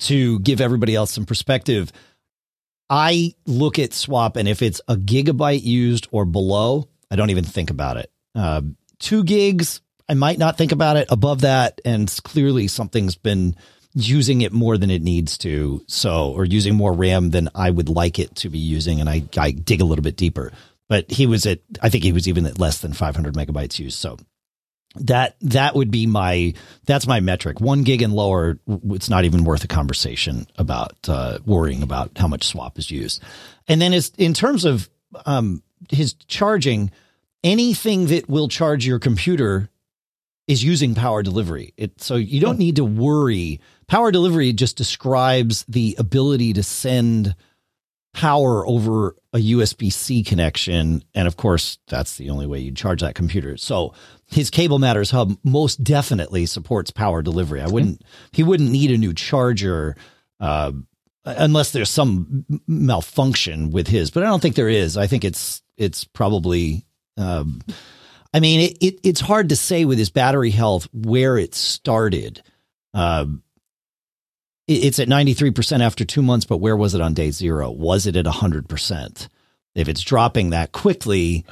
[0.00, 1.90] To give everybody else some perspective,
[2.90, 7.44] I look at swap and if it's a gigabyte used or below, I don't even
[7.44, 8.10] think about it.
[8.34, 8.62] Uh,
[8.98, 11.08] two gigs, I might not think about it.
[11.10, 13.56] Above that, and clearly something's been
[13.94, 15.82] using it more than it needs to.
[15.88, 19.00] So, or using more RAM than I would like it to be using.
[19.00, 20.52] And I, I dig a little bit deeper,
[20.88, 23.98] but he was at, I think he was even at less than 500 megabytes used.
[23.98, 24.18] So
[25.00, 27.60] that, that would be my, that's my metric.
[27.60, 28.58] One gig and lower.
[28.66, 33.22] It's not even worth a conversation about, uh, worrying about how much swap is used.
[33.68, 34.88] And then as in terms of,
[35.24, 36.90] um, his charging,
[37.44, 39.68] anything that will charge your computer
[40.48, 41.74] is using power delivery.
[41.76, 43.60] It, so you don't need to worry.
[43.88, 47.34] Power delivery just describes the ability to send
[48.16, 51.04] power over a USB C connection.
[51.14, 53.58] And of course, that's the only way you charge that computer.
[53.58, 53.92] So
[54.26, 57.60] his Cable Matters hub most definitely supports power delivery.
[57.60, 58.02] I wouldn't,
[58.32, 59.96] he wouldn't need a new charger,
[60.40, 60.72] uh,
[61.26, 64.96] unless there's some malfunction with his, but I don't think there is.
[64.96, 66.86] I think it's, it's probably,
[67.18, 67.60] um,
[68.32, 72.42] I mean, it, it, it's hard to say with his battery health where it started.
[72.94, 73.42] Uh, it,
[74.66, 77.70] it's at 93% after two months, but where was it on day zero?
[77.70, 79.28] Was it at 100%?
[79.74, 81.44] If it's dropping that quickly,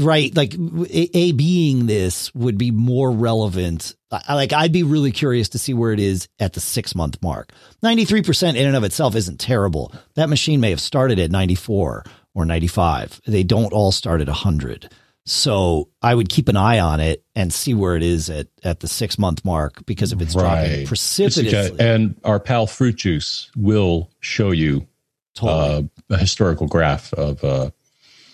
[0.00, 3.96] right like a, being this would be more relevant.
[4.28, 7.50] Like i'd be really curious to see where it is at the six month mark
[7.82, 9.92] 93% in and of itself isn't terrible.
[10.14, 14.90] That machine may have started at 94 or 95 they don't all start at 100
[15.26, 18.80] so i would keep an eye on it and see where it is at at
[18.80, 20.66] the six month mark because if it's right.
[20.66, 24.86] dropping precipitously and our pal fruit juice will show you
[25.34, 25.90] totally.
[26.10, 27.70] uh, a historical graph of uh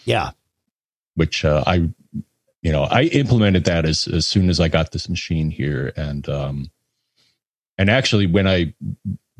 [0.04, 0.30] yeah
[1.14, 1.90] which uh, I,
[2.62, 6.28] you know, I implemented that as as soon as I got this machine here, and
[6.28, 6.70] um,
[7.76, 8.74] and actually when I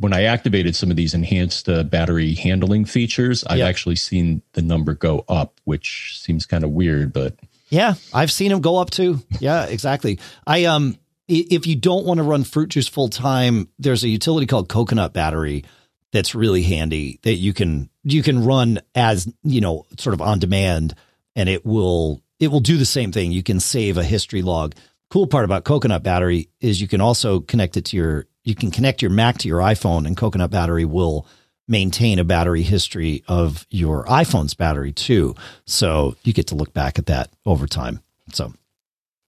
[0.02, 4.62] when I activated some of these enhanced uh, battery handling features, I've actually seen the
[4.62, 7.36] number go up, which seems kind of weird, but
[7.68, 9.20] yeah, I've seen them go up too.
[9.38, 10.18] Yeah, exactly.
[10.46, 10.98] I um,
[11.28, 15.14] if you don't want to run fruit juice full time, there's a utility called Coconut
[15.14, 15.64] Battery
[16.12, 20.38] that's really handy that you can you can run as you know sort of on
[20.40, 20.94] demand
[21.34, 23.30] and it will it will do the same thing.
[23.30, 24.74] You can save a history log.
[25.12, 28.70] Cool part about Coconut Battery is you can also connect it to your you can
[28.70, 31.26] connect your Mac to your iPhone and Coconut Battery will
[31.68, 35.34] maintain a battery history of your iPhone's battery too.
[35.66, 38.00] So you get to look back at that over time.
[38.32, 38.54] So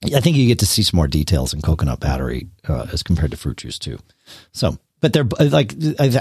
[0.06, 3.32] I think you get to see some more details in Coconut Battery uh, as compared
[3.32, 3.98] to Fruit Juice too.
[4.52, 5.74] So, but they're like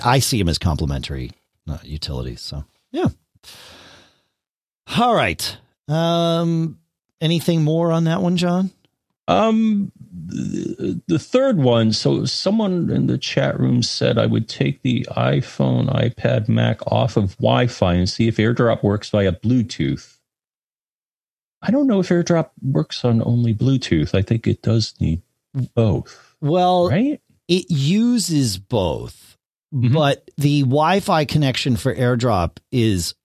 [0.04, 1.32] I see them as complementary
[1.70, 2.42] uh, utilities.
[2.42, 3.08] So yeah.
[4.98, 5.58] All right.
[5.88, 6.80] Um,
[7.22, 8.70] anything more on that one, John?
[9.28, 11.94] Um, the, the third one.
[11.94, 17.16] So someone in the chat room said I would take the iPhone, iPad, Mac off
[17.18, 20.18] of Wi-Fi and see if AirDrop works via Bluetooth.
[21.62, 24.14] I don't know if AirDrop works on only Bluetooth.
[24.14, 25.22] I think it does need
[25.74, 26.36] both.
[26.42, 27.22] Well, right?
[27.48, 29.38] It uses both,
[29.74, 29.94] mm-hmm.
[29.94, 33.16] but the Wi-Fi connection for AirDrop is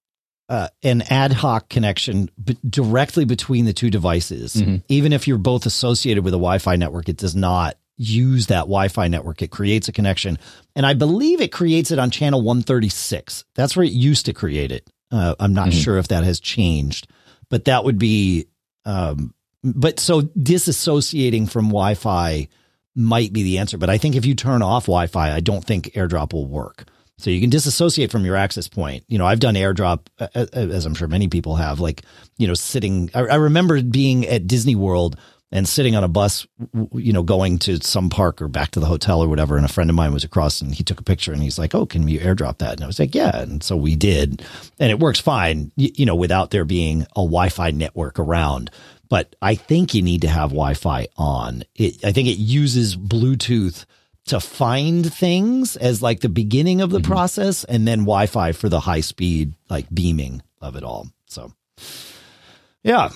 [0.49, 4.55] uh, an ad hoc connection b- directly between the two devices.
[4.55, 4.77] Mm-hmm.
[4.89, 8.61] Even if you're both associated with a Wi Fi network, it does not use that
[8.61, 9.43] Wi Fi network.
[9.43, 10.39] It creates a connection.
[10.75, 13.45] And I believe it creates it on channel 136.
[13.55, 14.89] That's where it used to create it.
[15.11, 15.81] Uh, I'm not mm-hmm.
[15.81, 17.09] sure if that has changed,
[17.51, 18.47] but that would be.
[18.85, 22.49] Um, but so disassociating from Wi Fi
[22.95, 23.77] might be the answer.
[23.77, 26.85] But I think if you turn off Wi Fi, I don't think AirDrop will work.
[27.19, 29.05] So you can disassociate from your access point.
[29.09, 32.03] You know, I've done airdrop, uh, uh, uh, as I'm sure many people have, like,
[32.39, 33.11] you know, sitting.
[33.13, 35.19] I, remember being at Disney World
[35.51, 36.47] and sitting on a bus,
[36.93, 39.57] you know, going to some park or back to the hotel or whatever.
[39.57, 41.75] And a friend of mine was across and he took a picture and he's like,
[41.75, 42.75] Oh, can we airdrop that?
[42.75, 43.37] And I was like, Yeah.
[43.37, 44.45] And so we did.
[44.79, 48.71] And it works fine, you know, without there being a Wi Fi network around.
[49.09, 51.65] But I think you need to have Wi Fi on.
[51.75, 53.87] It, I think it uses Bluetooth
[54.29, 57.13] to find things as like the beginning of the mm-hmm.
[57.13, 61.09] process and then Wi-Fi for the high speed like beaming of it all.
[61.27, 61.53] So
[62.83, 63.11] yeah.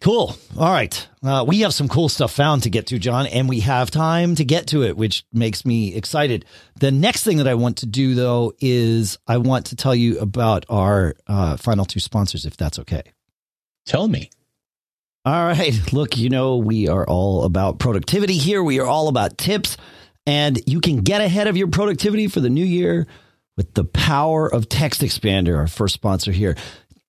[0.00, 0.36] Cool.
[0.58, 1.08] All right.
[1.22, 4.34] Uh, we have some cool stuff found to get to, John, and we have time
[4.34, 6.44] to get to it, which makes me excited.
[6.78, 10.18] The next thing that I want to do, though, is I want to tell you
[10.18, 13.02] about our uh, final two sponsors, if that's okay.
[13.86, 14.28] Tell me.
[15.24, 15.90] All right.
[15.90, 18.62] Look, you know, we are all about productivity here.
[18.62, 19.78] We are all about tips.
[20.26, 23.06] And you can get ahead of your productivity for the new year
[23.56, 26.56] with the power of Text Expander, our first sponsor here.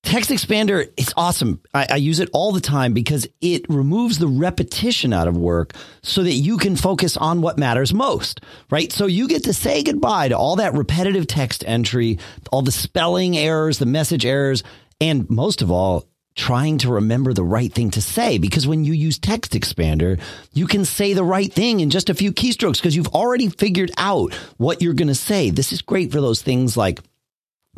[0.03, 1.59] Text Expander, it's awesome.
[1.73, 5.73] I, I, use it all the time because it removes the repetition out of work
[6.03, 8.91] so that you can focus on what matters most, right?
[8.91, 12.19] So you get to say goodbye to all that repetitive text entry,
[12.51, 14.63] all the spelling errors, the message errors,
[15.01, 16.05] and most of all,
[16.35, 20.19] trying to remember the right thing to say because when you use text expander,
[20.53, 23.91] you can say the right thing in just a few keystrokes because you've already figured
[23.97, 25.49] out what you're going to say.
[25.49, 26.99] This is great for those things like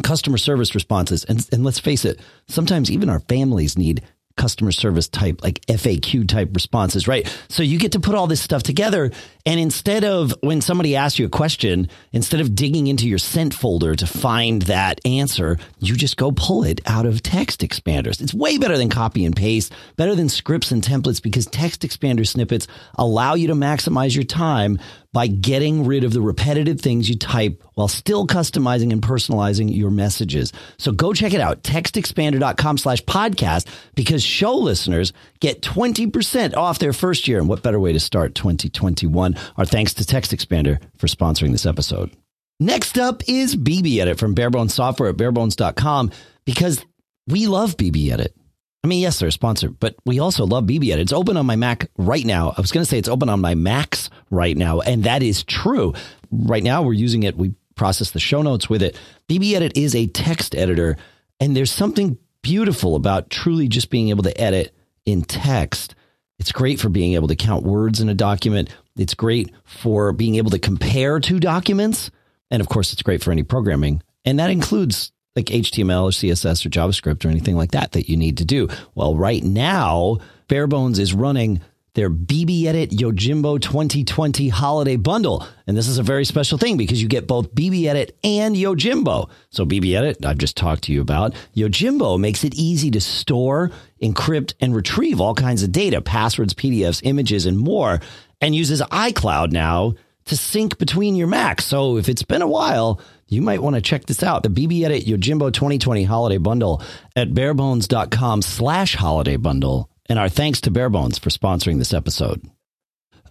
[0.04, 1.24] customer service responses.
[1.24, 4.02] And, and let's face it, sometimes even our families need
[4.38, 7.28] customer service type, like FAQ type responses, right?
[7.50, 9.12] So you get to put all this stuff together.
[9.46, 13.54] And instead of when somebody asks you a question, instead of digging into your sent
[13.54, 18.22] folder to find that answer, you just go pull it out of text expanders.
[18.22, 22.28] It's way better than copy and paste, better than scripts and templates because text expander
[22.28, 24.80] snippets allow you to maximize your time
[25.14, 29.92] by getting rid of the repetitive things you type while still customizing and personalizing your
[29.92, 30.54] messages.
[30.78, 36.94] So go check it out, textexpander.com slash podcast, because show listeners get 20% off their
[36.94, 37.40] first year.
[37.40, 39.36] And what better way to start 2021?
[39.58, 42.12] Our thanks to Text Expander for sponsoring this episode.
[42.60, 46.12] Next up is BB Edit from Barebones Software at barebones.com
[46.46, 46.84] because
[47.28, 48.36] we love BB Edit.
[48.84, 51.00] I mean, yes, they're a sponsor, but we also love BB Edit.
[51.00, 52.54] It's open on my Mac right now.
[52.58, 55.44] I was going to say it's open on my Macs right now, and that is
[55.44, 55.94] true.
[56.32, 57.36] Right now, we're using it.
[57.36, 58.98] We process the show notes with it.
[59.28, 60.96] BB Edit is a text editor,
[61.40, 64.74] and there's something beautiful about truly just being able to edit
[65.06, 65.96] in text.
[66.40, 68.70] It's great for being able to count words in a document.
[68.96, 72.12] It's great for being able to compare two documents.
[72.52, 74.02] And of course, it's great for any programming.
[74.24, 78.18] And that includes like HTML or CSS or JavaScript or anything like that that you
[78.18, 78.68] need to do.
[78.96, 80.18] Well, right now,
[80.50, 81.62] Barebones is running
[81.94, 85.46] their BB Edit Yojimbo 2020 holiday bundle.
[85.68, 89.30] And this is a very special thing because you get both BB Edit and Yojimbo.
[89.52, 91.36] So BB Edit, I've just talked to you about.
[91.56, 93.72] Yojimbo makes it easy to store,
[94.02, 98.00] encrypt, and retrieve all kinds of data, passwords, PDFs, images, and more,
[98.42, 99.94] and uses iCloud now
[100.26, 101.66] to sync between your Macs.
[101.66, 104.44] So if it's been a while, you might want to check this out.
[104.44, 106.82] The BB Edit Yojimbo 2020 holiday bundle
[107.16, 112.42] at barebones.com slash holiday bundle and our thanks to Barebones for sponsoring this episode.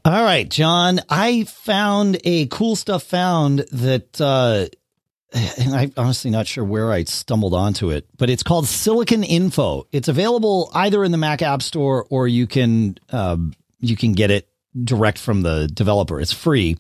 [0.05, 4.66] All right, John, I found a cool stuff found that uh,
[5.72, 9.86] I'm honestly not sure where I stumbled onto it, but it's called Silicon Info.
[9.90, 13.36] It's available either in the Mac App Store or you can uh,
[13.80, 14.49] you can get it
[14.80, 16.20] direct from the developer.
[16.20, 16.76] It's free.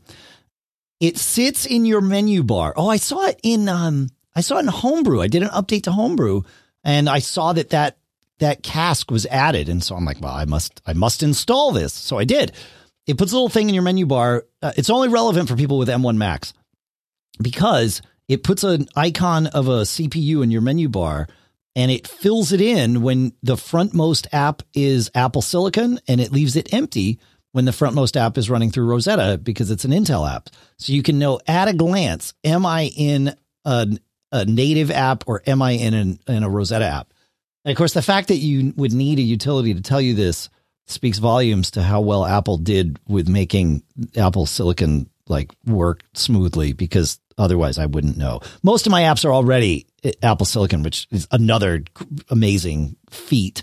[1.00, 2.72] It sits in your menu bar.
[2.76, 5.20] Oh, I saw it in um, I saw it in Homebrew.
[5.20, 6.42] I did an update to Homebrew,
[6.84, 7.98] and I saw that that
[8.38, 9.68] that cask was added.
[9.68, 11.92] And so I'm like, well, I must, I must install this.
[11.92, 12.52] So I did.
[13.06, 14.44] It puts a little thing in your menu bar.
[14.60, 16.52] Uh, it's only relevant for people with M1 Macs
[17.40, 21.28] because it puts an icon of a CPU in your menu bar
[21.74, 26.56] and it fills it in when the frontmost app is Apple Silicon and it leaves
[26.56, 27.20] it empty
[27.56, 30.50] when the frontmost app is running through Rosetta because it's an Intel app.
[30.76, 33.34] So you can know at a glance, am I in
[33.64, 33.88] a,
[34.30, 37.14] a native app or am I in, an, in a Rosetta app?
[37.64, 40.50] And of course, the fact that you would need a utility to tell you this
[40.84, 43.82] speaks volumes to how well Apple did with making
[44.18, 48.40] Apple Silicon like work smoothly because otherwise I wouldn't know.
[48.62, 49.86] Most of my apps are already
[50.22, 51.84] Apple Silicon, which is another
[52.28, 53.62] amazing feat.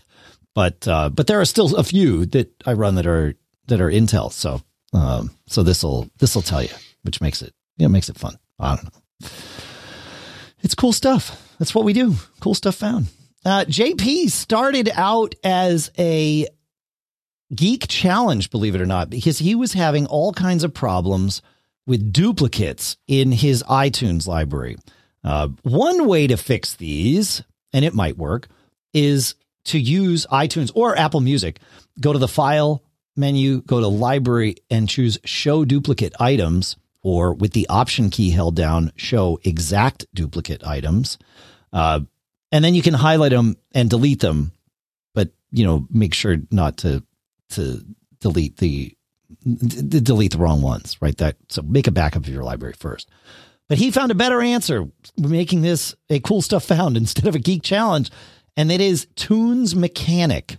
[0.55, 3.35] But uh, but there are still a few that I run that are
[3.67, 4.31] that are Intel.
[4.31, 4.61] So
[4.93, 6.69] um, so this will this will tell you,
[7.03, 8.37] which makes it yeah makes it fun.
[8.59, 9.29] I don't know.
[10.61, 11.55] It's cool stuff.
[11.59, 12.15] That's what we do.
[12.39, 13.07] Cool stuff found.
[13.45, 16.47] Uh, JP started out as a
[17.53, 21.41] geek challenge, believe it or not, because he was having all kinds of problems
[21.85, 24.77] with duplicates in his iTunes library.
[25.23, 27.43] Uh, one way to fix these,
[27.73, 28.47] and it might work,
[28.93, 29.35] is
[29.65, 31.59] to use iTunes or Apple Music.
[31.99, 32.82] Go to the file
[33.15, 38.55] menu, go to library, and choose show duplicate items, or with the option key held
[38.55, 41.17] down, show exact duplicate items.
[41.71, 42.01] Uh,
[42.51, 44.51] and then you can highlight them and delete them,
[45.13, 47.03] but you know, make sure not to
[47.49, 47.83] to
[48.19, 48.95] delete the
[49.43, 51.17] delete the wrong ones, right?
[51.17, 53.09] That so make a backup of your library first.
[53.69, 54.87] But he found a better answer,
[55.17, 58.11] making this a cool stuff found instead of a geek challenge,
[58.55, 60.57] and it is Tunes Mechanic.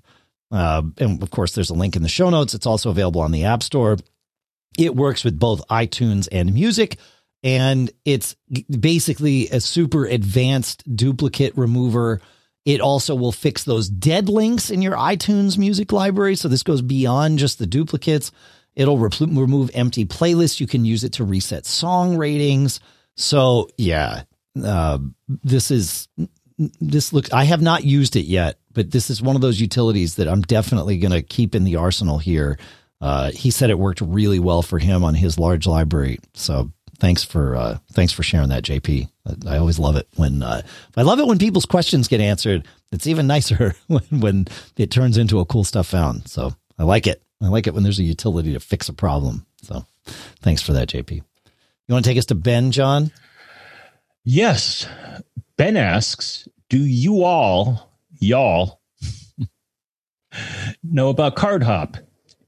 [0.50, 2.54] Uh, and of course, there's a link in the show notes.
[2.54, 3.96] It's also available on the App Store.
[4.78, 6.98] It works with both iTunes and music
[7.44, 8.34] and it's
[8.80, 12.22] basically a super advanced duplicate remover.
[12.64, 16.36] It also will fix those dead links in your iTunes music library.
[16.36, 18.32] So this goes beyond just the duplicates.
[18.74, 20.58] It'll re- remove empty playlists.
[20.58, 22.80] You can use it to reset song ratings.
[23.14, 24.22] So yeah,
[24.64, 26.08] uh, this is
[26.80, 27.30] this looks.
[27.30, 30.42] I have not used it yet, but this is one of those utilities that I'm
[30.42, 32.58] definitely going to keep in the arsenal here.
[33.00, 36.18] Uh, he said it worked really well for him on his large library.
[36.34, 39.08] So thanks for uh, thanks for sharing that, JP.
[39.46, 40.62] I always love it when uh,
[40.96, 42.66] I love it when people's questions get answered.
[42.92, 44.46] It's even nicer when, when
[44.76, 46.28] it turns into a cool stuff found.
[46.28, 47.22] So I like it.
[47.42, 49.46] I like it when there's a utility to fix a problem.
[49.62, 49.86] So
[50.40, 51.10] thanks for that, JP.
[51.12, 53.10] You want to take us to Ben, John?
[54.24, 54.86] Yes.
[55.56, 58.80] Ben asks, "Do you all, y'all,
[60.82, 61.98] know about Cardhop?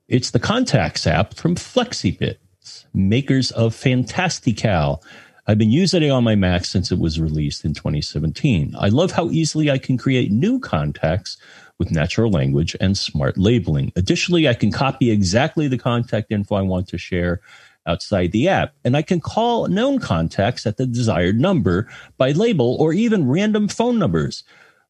[0.09, 5.03] It's the contacts app from Flexibits, makers of Fantastical.
[5.49, 8.75] I've been using it on my Mac since it was released in 2017.
[8.79, 11.37] I love how easily I can create new contacts
[11.79, 13.93] with natural language and smart labeling.
[13.97, 17.41] Additionally, I can copy exactly the contact info I want to share
[17.87, 22.77] outside the app, and I can call known contacts at the desired number by label
[22.81, 24.43] or even random phone numbers.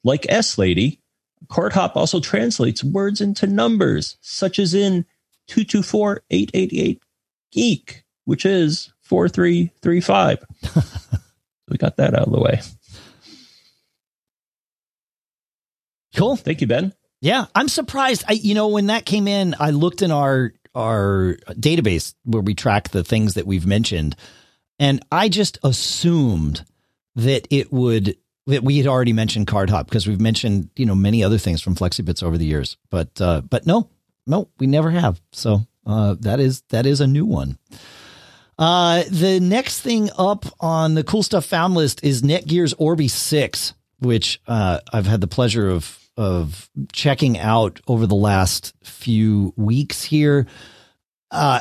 [0.07, 1.01] Like S Lady,
[1.49, 5.05] Cardhop also translates words into numbers, such as in
[5.49, 7.03] 224 888
[7.51, 10.45] geek, which is 4335.
[11.69, 12.61] we got that out of the way.
[16.15, 16.37] Cool.
[16.37, 16.95] Thank you, Ben.
[17.21, 18.23] Yeah, I'm surprised.
[18.29, 22.55] I you know when that came in, I looked in our our database where we
[22.55, 24.15] track the things that we've mentioned,
[24.79, 26.65] and I just assumed
[27.17, 28.17] that it would
[28.47, 31.75] that we had already mentioned Cardhop because we've mentioned you know many other things from
[31.75, 33.91] Flexibits over the years, but uh, but no,
[34.27, 35.21] no, we never have.
[35.33, 37.59] So uh, that is that is a new one.
[38.59, 43.75] Uh, the next thing up on the cool stuff found list is Netgear's Orbi Six,
[43.99, 50.03] which uh, I've had the pleasure of of checking out over the last few weeks
[50.03, 50.47] here.
[51.31, 51.61] Uh,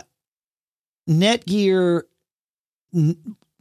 [1.10, 2.04] Netgear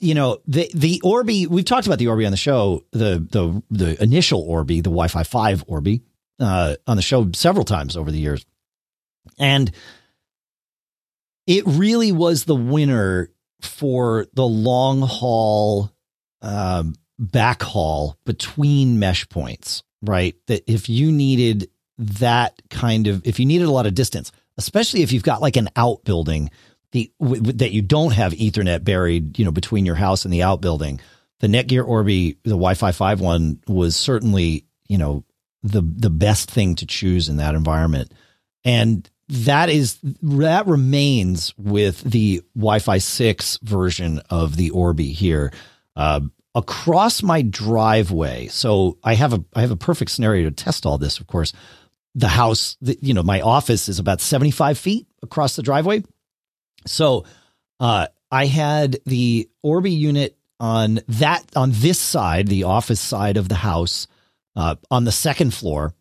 [0.04, 1.46] you know the the Orbi.
[1.46, 2.84] We've talked about the Orbi on the show.
[2.92, 6.02] The the the initial Orbi, the Wi-Fi five Orbi,
[6.38, 8.44] uh, on the show several times over the years,
[9.38, 9.72] and
[11.46, 13.30] it really was the winner
[13.62, 15.90] for the long haul
[16.42, 19.82] um, backhaul between mesh points.
[20.02, 24.32] Right, that if you needed that kind of, if you needed a lot of distance,
[24.58, 26.50] especially if you've got like an outbuilding
[26.94, 30.44] the w- that you don't have Ethernet buried, you know, between your house and the
[30.44, 31.00] outbuilding.
[31.40, 35.24] The Netgear Orbi, the Wi-Fi five one, was certainly you know
[35.62, 38.14] the the best thing to choose in that environment,
[38.64, 45.52] and that is that remains with the Wi-Fi six version of the Orbi here.
[45.96, 46.20] Uh,
[46.54, 50.98] across my driveway, so I have a I have a perfect scenario to test all
[50.98, 51.18] this.
[51.18, 51.52] Of course,
[52.14, 56.04] the house, the, you know, my office is about seventy five feet across the driveway
[56.86, 57.24] so
[57.80, 63.48] uh, I had the Orbi unit on that on this side, the office side of
[63.48, 64.06] the house,
[64.56, 65.94] uh, on the second floor,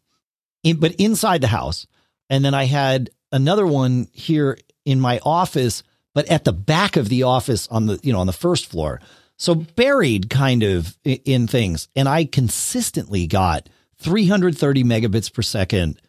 [0.64, 1.88] in, but inside the house,
[2.30, 7.10] and then I had another one here in my office, but at the back of
[7.10, 9.00] the office on the you know on the first floor.
[9.38, 13.68] So buried kind of in things, and I consistently got
[13.98, 16.00] 330 megabits per second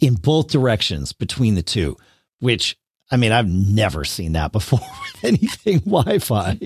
[0.00, 1.96] in both directions between the two,
[2.38, 2.76] which
[3.12, 4.80] I mean, I've never seen that before
[5.22, 6.58] with anything Wi Fi.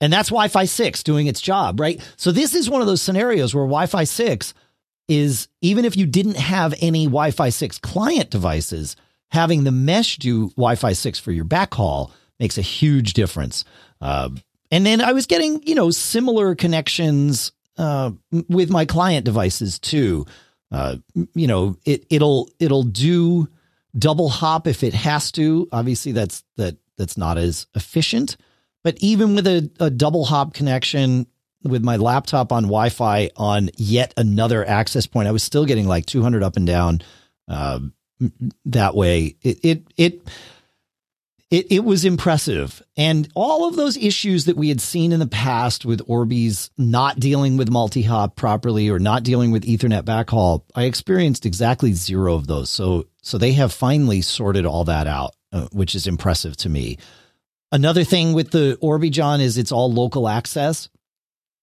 [0.00, 2.00] And that's Wi Fi 6 doing its job, right?
[2.16, 4.52] So, this is one of those scenarios where Wi Fi 6
[5.08, 8.96] is, even if you didn't have any Wi Fi 6 client devices,
[9.30, 12.10] having the mesh do Wi Fi 6 for your backhaul
[12.40, 13.64] makes a huge difference.
[14.00, 14.30] Uh,
[14.70, 18.10] and then I was getting, you know, similar connections uh,
[18.48, 20.26] with my client devices too.
[20.72, 20.96] Uh,
[21.34, 23.48] you know, it it'll it'll do
[23.98, 25.68] double hop if it has to.
[25.72, 28.36] Obviously, that's that that's not as efficient.
[28.82, 31.26] But even with a, a double hop connection
[31.62, 36.06] with my laptop on Wi-Fi on yet another access point, I was still getting like
[36.06, 37.02] 200 up and down.
[37.48, 37.80] Uh,
[38.66, 40.28] that way, it it it
[41.50, 42.82] it, it was impressive.
[42.96, 47.20] And all of those issues that we had seen in the past with Orbi's not
[47.20, 52.34] dealing with multi hop properly or not dealing with Ethernet backhaul, I experienced exactly zero
[52.34, 52.68] of those.
[52.70, 56.96] So, so they have finally sorted all that out, uh, which is impressive to me.
[57.72, 60.88] Another thing with the Orbi, John, is it's all local access.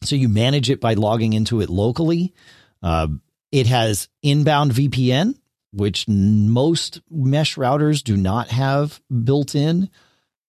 [0.03, 2.33] So you manage it by logging into it locally.
[2.81, 3.07] Uh,
[3.53, 5.35] it has inbound VPN,
[5.71, 9.89] which most mesh routers do not have built in,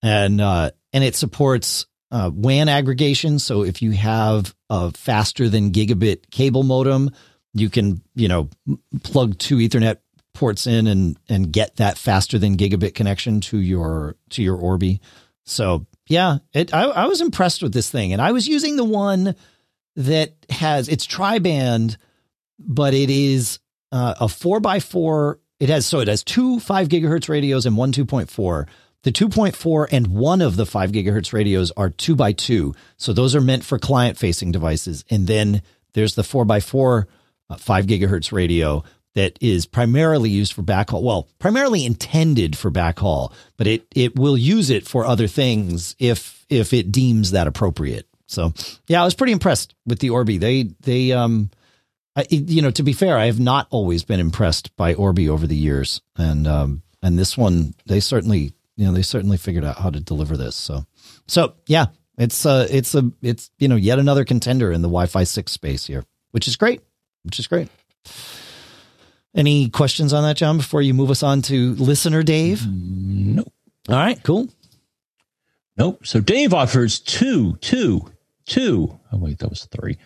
[0.03, 3.39] and uh, and it supports uh, WAN aggregation.
[3.39, 7.13] So if you have a faster than gigabit cable modem,
[7.53, 8.49] you can you know
[9.05, 9.99] plug two Ethernet
[10.35, 15.01] ports in and and get that faster than gigabit connection to your to your Orbi.
[15.45, 18.85] So yeah, it I, I was impressed with this thing, and I was using the
[18.85, 19.35] one
[19.97, 21.97] that has it's tri-band,
[22.59, 23.61] but it is
[23.93, 25.41] uh, a four by four.
[25.61, 28.67] It has so it has two five gigahertz radios and one two point four.
[29.05, 33.35] The 2.4 and one of the 5 gigahertz radios are 2 by 2 So those
[33.35, 35.05] are meant for client facing devices.
[35.11, 35.61] And then
[35.93, 37.07] there's the 4 by 4
[37.51, 38.83] uh, 5 gigahertz radio
[39.15, 41.03] that is primarily used for backhaul.
[41.03, 46.45] Well, primarily intended for backhaul, but it, it will use it for other things if,
[46.49, 48.07] if it deems that appropriate.
[48.27, 48.53] So
[48.89, 50.39] yeah, I was pretty impressed with the Orbi.
[50.39, 51.51] They, they, um,
[52.17, 55.47] I, you know, to be fair, I have not always been impressed by Orbi over
[55.47, 59.79] the years, and um, and this one, they certainly, you know, they certainly figured out
[59.79, 60.55] how to deliver this.
[60.55, 60.87] So,
[61.27, 61.87] so yeah,
[62.17, 65.87] it's uh, it's a, it's you know, yet another contender in the Wi-Fi six space
[65.87, 66.83] here, which is great,
[67.25, 67.69] which is great.
[69.35, 70.57] Any questions on that, John?
[70.57, 72.65] Before you move us on to listener Dave?
[72.67, 73.53] Nope.
[73.89, 74.49] All right, cool.
[75.77, 76.07] Nope.
[76.07, 78.09] So Dave offers two, two
[78.47, 78.99] two.
[79.13, 79.99] Oh, wait, that was three.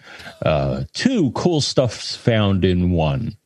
[0.45, 3.37] Uh, two cool stuffs found in one.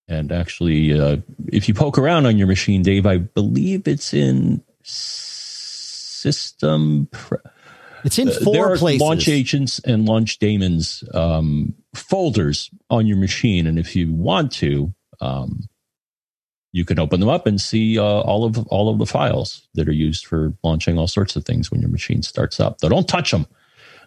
[0.08, 1.18] And actually, uh,
[1.52, 4.64] if you poke around on your machine, Dave, I believe it's in
[6.28, 7.10] system.
[7.12, 7.40] Pre-
[8.04, 9.02] it's in uh, four there are places.
[9.02, 14.94] launch agents and launch daemons um, folders on your machine, and if you want to,
[15.20, 15.68] um,
[16.72, 19.88] you can open them up and see uh, all of all of the files that
[19.88, 22.80] are used for launching all sorts of things when your machine starts up.
[22.80, 23.48] Though don't touch them.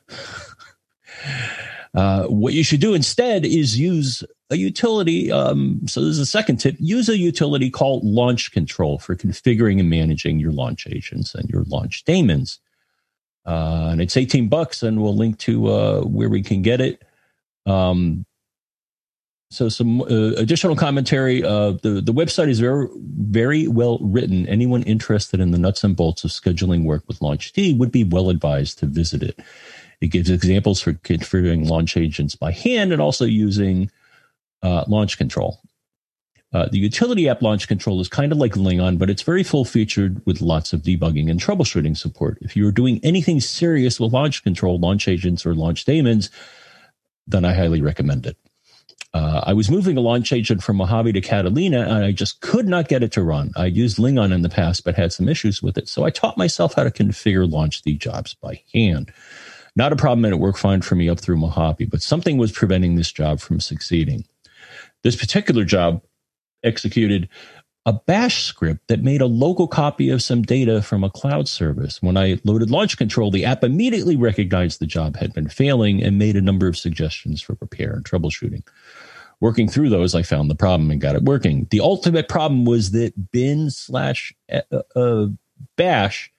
[1.95, 5.32] uh, what you should do instead is use a utility.
[5.32, 9.81] Um, so this is a second tip: use a utility called Launch Control for configuring
[9.81, 12.61] and managing your launch agents and your launch daemons.
[13.47, 17.03] Uh, and it's 18 bucks, and we'll link to uh, where we can get it.
[17.66, 18.27] Um,
[19.51, 21.43] so some uh, additional commentary.
[21.43, 24.48] Uh, the the website is very very well written.
[24.48, 28.31] Anyone interested in the nuts and bolts of scheduling work with LaunchD would be well
[28.31, 29.40] advised to visit it.
[30.01, 33.90] It gives examples for configuring launch agents by hand and also using
[34.62, 35.60] uh, launch control.
[36.52, 39.64] Uh, the utility app launch control is kind of like Lingon, but it's very full
[39.64, 42.39] featured with lots of debugging and troubleshooting support.
[42.40, 46.28] If you are doing anything serious with launch control, launch agents, or launch daemons,
[47.27, 48.36] then I highly recommend it.
[49.12, 52.69] Uh, I was moving a launch agent from Mojave to Catalina, and I just could
[52.69, 53.51] not get it to run.
[53.57, 55.89] I used Lingon in the past, but had some issues with it.
[55.89, 59.12] So I taught myself how to configure LaunchD jobs by hand.
[59.74, 62.53] Not a problem, and it worked fine for me up through Mojave, but something was
[62.53, 64.24] preventing this job from succeeding.
[65.03, 66.03] This particular job
[66.62, 67.28] executed
[67.87, 72.03] a bash script that made a local copy of some data from a cloud service.
[72.03, 76.19] When I loaded launch control, the app immediately recognized the job had been failing and
[76.19, 78.62] made a number of suggestions for repair and troubleshooting.
[79.40, 81.66] Working through those, I found the problem and got it working.
[81.70, 85.26] The ultimate problem was that bin slash uh, uh,
[85.76, 86.30] bash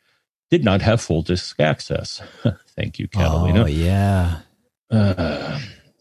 [0.52, 2.22] did not have full disk access.
[2.76, 3.64] Thank you, Catalina.
[3.64, 4.40] Oh, yeah.
[4.92, 5.60] Uh,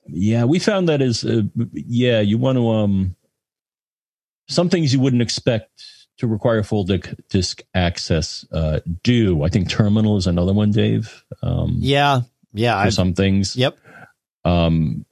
[0.08, 3.16] yeah, we found that is, uh, yeah, you want to, um,
[4.48, 5.82] some things you wouldn't expect
[6.18, 6.84] to require full
[7.30, 9.42] disk access uh, do.
[9.42, 11.24] I think terminal is another one, Dave.
[11.42, 12.22] Um, yeah,
[12.52, 12.84] yeah.
[12.84, 13.56] For some things.
[13.56, 13.78] Yep.
[14.44, 15.06] Um,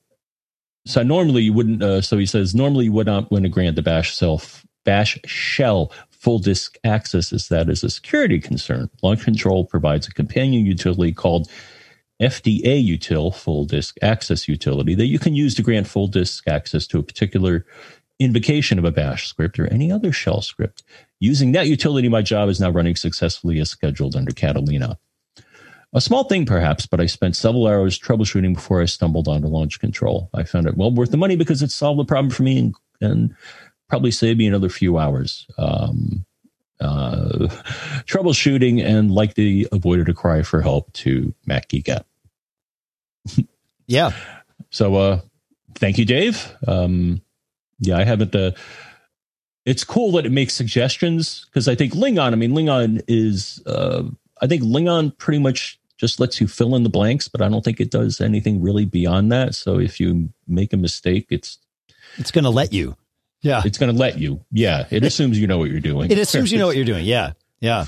[0.89, 1.83] so normally you wouldn't.
[1.83, 5.19] Uh, so he says normally you would not want to grant the Bash self Bash
[5.27, 8.89] shell full disk access as that is a security concern.
[9.03, 11.49] Launch Control provides a companion utility called
[12.21, 16.87] FDA util full disk access utility that you can use to grant full disk access
[16.87, 17.67] to a particular
[18.19, 20.83] invocation of a bash script or any other shell script.
[21.21, 24.99] Using that utility, my job is now running successfully as scheduled under Catalina.
[25.95, 29.81] A small thing, perhaps, but I spent several hours troubleshooting before I stumbled onto launch
[29.81, 30.29] control.
[30.35, 32.75] I found it well worth the money because it solved the problem for me and,
[33.01, 33.35] and
[33.89, 35.47] probably saved me another few hours.
[35.57, 36.27] Um,
[36.81, 37.49] uh,
[38.07, 42.05] troubleshooting and likely avoided a cry for help to Mac Geek Gab.
[43.87, 44.13] yeah.
[44.71, 45.21] So, uh,
[45.77, 46.55] thank you, Dave.
[46.67, 47.23] Um,
[47.81, 48.35] yeah, I haven't.
[48.35, 48.51] Uh,
[49.65, 52.33] it's cool that it makes suggestions because I think Lingon.
[52.33, 53.63] I mean, Lingon is.
[53.65, 54.05] Uh,
[54.41, 57.65] I think Lingon pretty much just lets you fill in the blanks, but I don't
[57.65, 59.55] think it does anything really beyond that.
[59.55, 61.59] So if you make a mistake, it's
[62.17, 62.97] it's going to let you.
[63.43, 64.45] Yeah, it's going to let you.
[64.51, 66.11] Yeah, it assumes you know what you're doing.
[66.11, 67.05] It assumes you know what you're doing.
[67.05, 67.87] Yeah, yeah.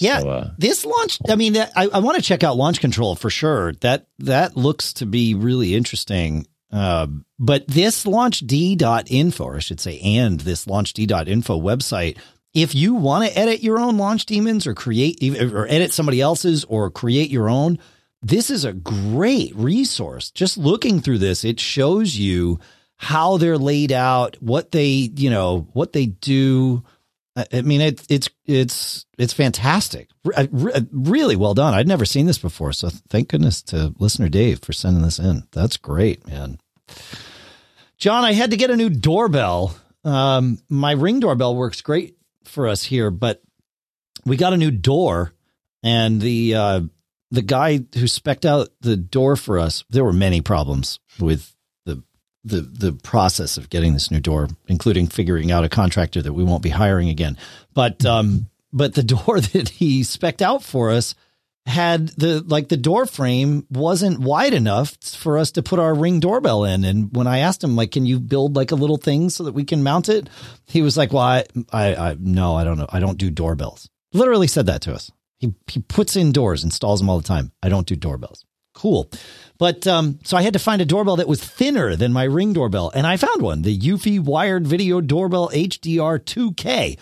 [0.00, 1.18] Yeah, so, uh, this launch.
[1.28, 3.72] I mean, I, I want to check out launch control for sure.
[3.80, 6.46] That that looks to be really interesting.
[6.70, 7.08] Uh,
[7.38, 12.18] but this launchd.info, or I should say, and this launchd.info website,
[12.54, 16.64] if you want to edit your own launch daemons or create or edit somebody else's
[16.64, 17.78] or create your own,
[18.22, 20.30] this is a great resource.
[20.30, 22.58] Just looking through this, it shows you
[22.96, 26.82] how they're laid out, what they, you know, what they do.
[27.36, 30.08] I mean, it's it's it's it's fantastic.
[30.90, 31.74] really well done.
[31.74, 35.44] I'd never seen this before, so thank goodness to listener Dave for sending this in.
[35.52, 36.58] That's great, man.
[37.96, 39.76] John, I had to get a new doorbell.
[40.04, 42.17] Um, my ring doorbell works great
[42.48, 43.42] for us here, but
[44.24, 45.32] we got a new door,
[45.82, 46.80] and the uh,
[47.30, 49.84] the guy who specked out the door for us.
[49.90, 51.54] There were many problems with
[51.84, 52.02] the
[52.44, 56.44] the the process of getting this new door, including figuring out a contractor that we
[56.44, 57.36] won't be hiring again.
[57.74, 61.14] But um, but the door that he specked out for us
[61.68, 66.18] had the like the door frame wasn't wide enough for us to put our ring
[66.18, 66.82] doorbell in.
[66.82, 69.52] And when i asked him like can you build like a little thing so that
[69.52, 70.28] we can mount it?
[70.66, 72.88] He was like well i i, I no i don't know.
[72.88, 73.90] I don't do doorbells.
[74.14, 75.10] Literally said that to us.
[75.38, 77.52] He he puts in doors installs them all the time.
[77.62, 78.46] I don't do doorbells.
[78.74, 79.10] Cool.
[79.58, 82.54] But um so i had to find a doorbell that was thinner than my ring
[82.54, 82.90] doorbell.
[82.94, 86.98] And i found one the eufy wired video doorbell hdr 2k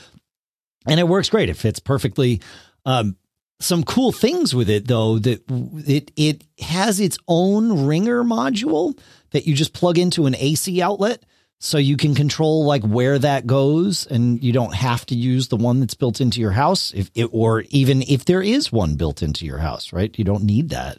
[0.88, 1.48] and it works great.
[1.48, 2.40] It fits perfectly
[2.84, 3.16] um
[3.58, 5.42] some cool things with it though that
[5.86, 8.98] it it has its own ringer module
[9.30, 11.22] that you just plug into an AC outlet.
[11.58, 15.56] So you can control like where that goes and you don't have to use the
[15.56, 19.22] one that's built into your house if it, or even if there is one built
[19.22, 20.16] into your house right?
[20.18, 20.98] You don't need that.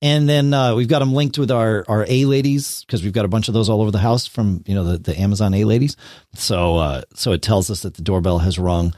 [0.00, 3.24] And then uh, we've got them linked with our our a ladies because we've got
[3.24, 5.64] a bunch of those all over the house from you know the, the amazon a
[5.64, 5.96] ladies.
[6.34, 8.94] So uh, so it tells us that the doorbell has rung.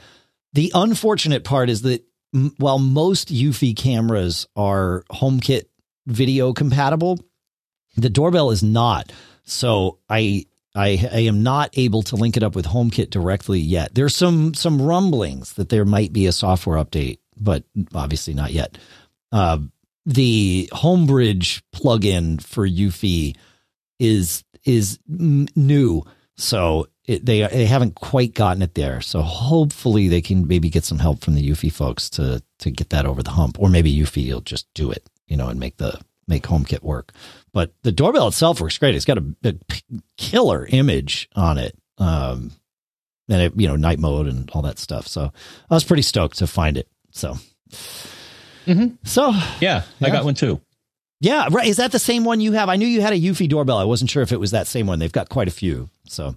[0.52, 2.04] The unfortunate part is that
[2.58, 5.64] while most eufy cameras are homekit
[6.06, 7.18] video compatible
[7.96, 9.12] the doorbell is not
[9.44, 10.44] so i
[10.74, 13.94] I, I am not able to link it up with HomeKit directly yet.
[13.94, 18.78] There's some some rumblings that there might be a software update, but obviously not yet.
[19.32, 19.58] Uh,
[20.06, 23.36] the Homebridge plugin for Eufy
[23.98, 26.04] is is new,
[26.36, 29.00] so it, they they haven't quite gotten it there.
[29.00, 32.90] So hopefully they can maybe get some help from the Eufy folks to to get
[32.90, 35.76] that over the hump, or maybe Eufy will just do it, you know, and make
[35.78, 37.12] the make HomeKit work.
[37.52, 38.94] But the doorbell itself works great.
[38.94, 39.54] It's got a, a
[40.16, 41.76] killer image on it.
[41.98, 42.52] Um,
[43.28, 45.06] and it, you know, night mode and all that stuff.
[45.08, 45.32] So
[45.70, 46.88] I was pretty stoked to find it.
[47.12, 47.36] So,
[48.66, 48.98] Mhm.
[49.04, 50.60] so Yeah, I got one too.
[51.20, 51.66] yeah, right.
[51.66, 52.68] Is that the same one you have?
[52.68, 53.78] I knew you had a Eufy doorbell.
[53.78, 54.98] I wasn't sure if it was that same one.
[54.98, 55.88] They've got quite a few.
[56.06, 56.34] So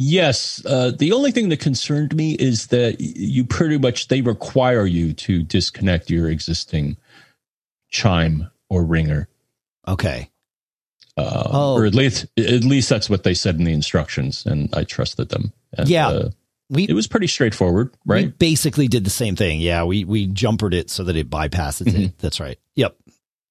[0.00, 0.64] Yes.
[0.64, 5.12] Uh, the only thing that concerned me is that you pretty much they require you
[5.14, 6.96] to disconnect your existing
[7.90, 9.28] chime or ringer,
[9.88, 10.30] okay,
[11.16, 11.74] uh, Oh.
[11.74, 15.30] or at least at least that's what they said in the instructions, and I trusted
[15.30, 15.52] them.
[15.76, 16.08] And, Yeah.
[16.08, 16.30] uh,
[16.70, 18.38] we it was pretty straightforward, we right?
[18.38, 19.60] basically did the same thing.
[19.60, 22.02] Yeah, we we jumpered it so that it bypasses Mm-hmm.
[22.02, 22.18] it.
[22.18, 22.58] That's right.
[22.76, 22.94] Yep.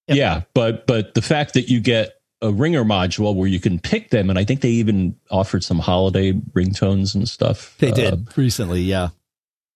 [0.07, 0.17] Yep.
[0.17, 4.09] Yeah, but but the fact that you get a ringer module where you can pick
[4.09, 7.76] them, and I think they even offered some holiday ringtones and stuff.
[7.80, 8.81] They uh, did recently.
[8.81, 9.09] Yeah.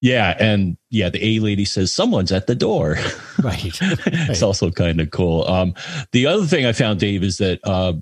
[0.01, 2.97] Yeah, and yeah, the A lady says someone's at the door.
[3.41, 3.75] Right.
[3.81, 5.47] it's also kind of cool.
[5.47, 5.73] Um,
[6.11, 7.93] the other thing I found, Dave, is that uh,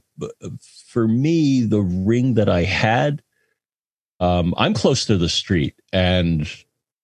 [0.87, 3.21] for me, the ring that I had,
[4.19, 6.45] um, I'm close to the street, and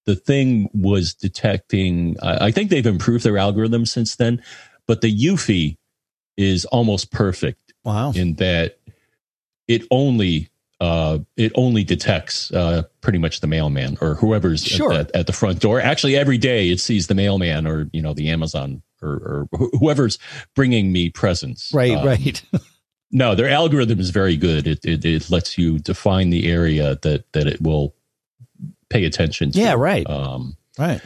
[0.06, 2.18] the thing was detecting.
[2.22, 4.44] I, I think they've improved their algorithm since then,
[4.86, 5.78] but the Eufy
[6.38, 8.12] is almost perfect Wow.
[8.16, 8.78] in that
[9.68, 10.50] it only
[10.82, 14.92] uh, it only detects uh, pretty much the mailman or whoever's Sure.
[14.94, 15.80] at, at the front door.
[15.80, 19.78] Actually, every day it sees the mailman or you know the Amazon or, or wh-
[19.80, 20.18] whoever's
[20.56, 21.72] bringing me presents.
[21.74, 21.96] Right.
[21.96, 22.42] Um, right.
[23.12, 24.68] No, their algorithm is very good.
[24.68, 27.94] It, it it lets you define the area that that it will
[28.90, 29.60] pay attention to.
[29.60, 29.76] Yeah.
[29.78, 30.10] Right.
[30.10, 31.00] Um, right.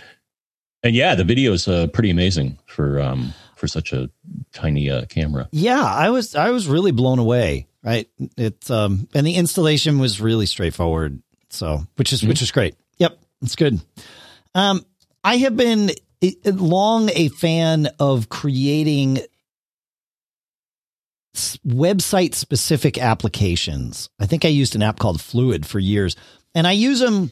[0.81, 4.09] and yeah, the video is uh, pretty amazing for um for such a
[4.53, 5.49] tiny uh, camera.
[5.51, 7.67] Yeah, I was I was really blown away.
[7.83, 8.09] Right.
[8.37, 11.21] It um and the installation was really straightforward.
[11.49, 12.75] So which is which is great.
[12.97, 13.79] Yep, it's good.
[14.55, 14.85] Um,
[15.23, 15.91] I have been
[16.45, 19.19] long a fan of creating
[21.35, 24.09] website specific applications.
[24.19, 26.15] I think I used an app called Fluid for years,
[26.55, 27.31] and I use them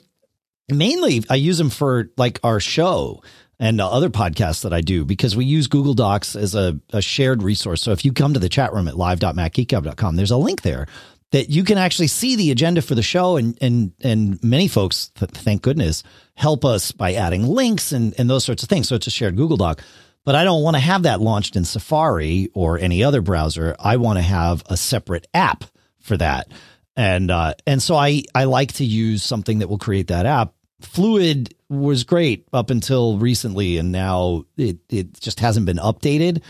[0.70, 1.24] mainly.
[1.30, 3.24] I use them for like our show
[3.60, 7.02] and uh, other podcasts that I do because we use Google Docs as a, a
[7.02, 7.82] shared resource.
[7.82, 10.88] So if you come to the chat room at live.macgeekgab.com, there's a link there
[11.32, 13.38] that you can actually see the agenda for the show.
[13.38, 16.04] And and and many folks th- thank goodness
[16.36, 18.88] help us by adding links and and those sorts of things.
[18.88, 19.82] So it's a shared google doc.
[20.24, 23.76] But i don't want to have that launched in safari or any other browser.
[23.80, 25.64] I want to have a separate app
[26.00, 26.50] for that.
[26.96, 30.54] And uh and so i i like to use something that will create that app
[30.82, 36.42] fluid was great up until recently and now it it just hasn't been updated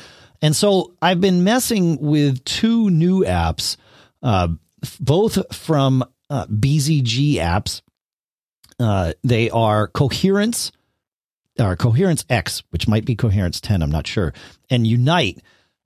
[0.42, 3.78] and so i've been messing with two new apps
[4.24, 4.50] uh,
[5.00, 7.82] both from uh, BZG apps.
[8.80, 10.72] Uh, they are Coherence,
[11.60, 14.34] or Coherence X, which might be Coherence 10, I'm not sure,
[14.70, 15.42] and Unite.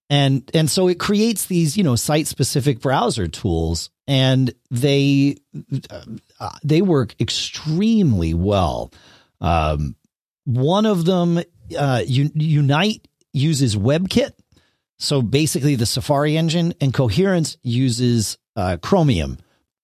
[0.10, 5.38] And and so it creates these, you know, site-specific browser tools, and they
[6.42, 8.92] uh, they work extremely well.
[9.40, 9.96] Um,
[10.44, 11.40] one of them,
[11.78, 14.32] uh, Unite uses WebKit,
[15.02, 19.40] so basically, the Safari engine and Coherence uses uh, Chromium,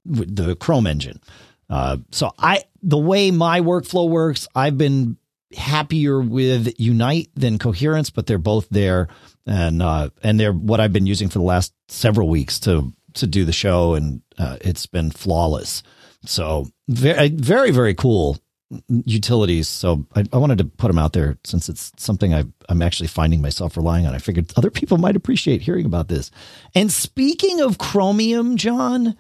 [0.06, 1.20] the Chrome engine.
[1.72, 5.18] Uh, so I, the way my workflow works, I've been
[5.56, 9.08] happier with Unite than Coherence, but they're both there,
[9.48, 13.26] and uh, and they're what I've been using for the last several weeks to to
[13.26, 15.82] do the show, and uh, it's been flawless.
[16.28, 18.38] So very very very cool
[18.90, 19.68] utilities.
[19.68, 23.08] So I, I, wanted to put them out there since it's something I, I'm actually
[23.08, 24.14] finding myself relying on.
[24.14, 26.32] I figured other people might appreciate hearing about this.
[26.76, 29.16] And speaking of Chromium, John,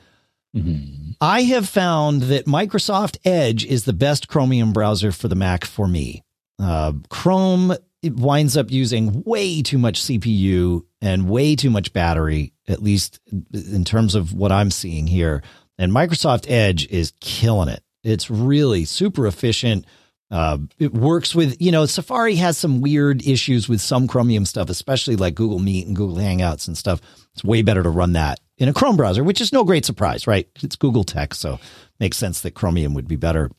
[0.56, 1.12] mm-hmm.
[1.22, 5.88] I have found that Microsoft Edge is the best Chromium browser for the Mac for
[5.88, 6.24] me.
[6.60, 7.74] Uh, Chrome
[8.04, 13.20] it winds up using way too much CPU and way too much battery, at least
[13.54, 15.42] in terms of what I'm seeing here.
[15.78, 17.84] And Microsoft Edge is killing it.
[18.04, 19.86] It's really super efficient.
[20.30, 24.70] Uh, it works with, you know, Safari has some weird issues with some Chromium stuff,
[24.70, 27.02] especially like Google Meet and Google Hangouts and stuff.
[27.34, 30.28] It's way better to run that in a Chrome browser, which is no great surprise,
[30.28, 30.48] right?
[30.62, 31.60] It's Google tech, so
[32.00, 33.50] makes sense that Chromium would be better.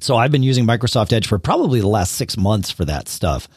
[0.00, 3.48] So I've been using Microsoft Edge for probably the last six months for that stuff,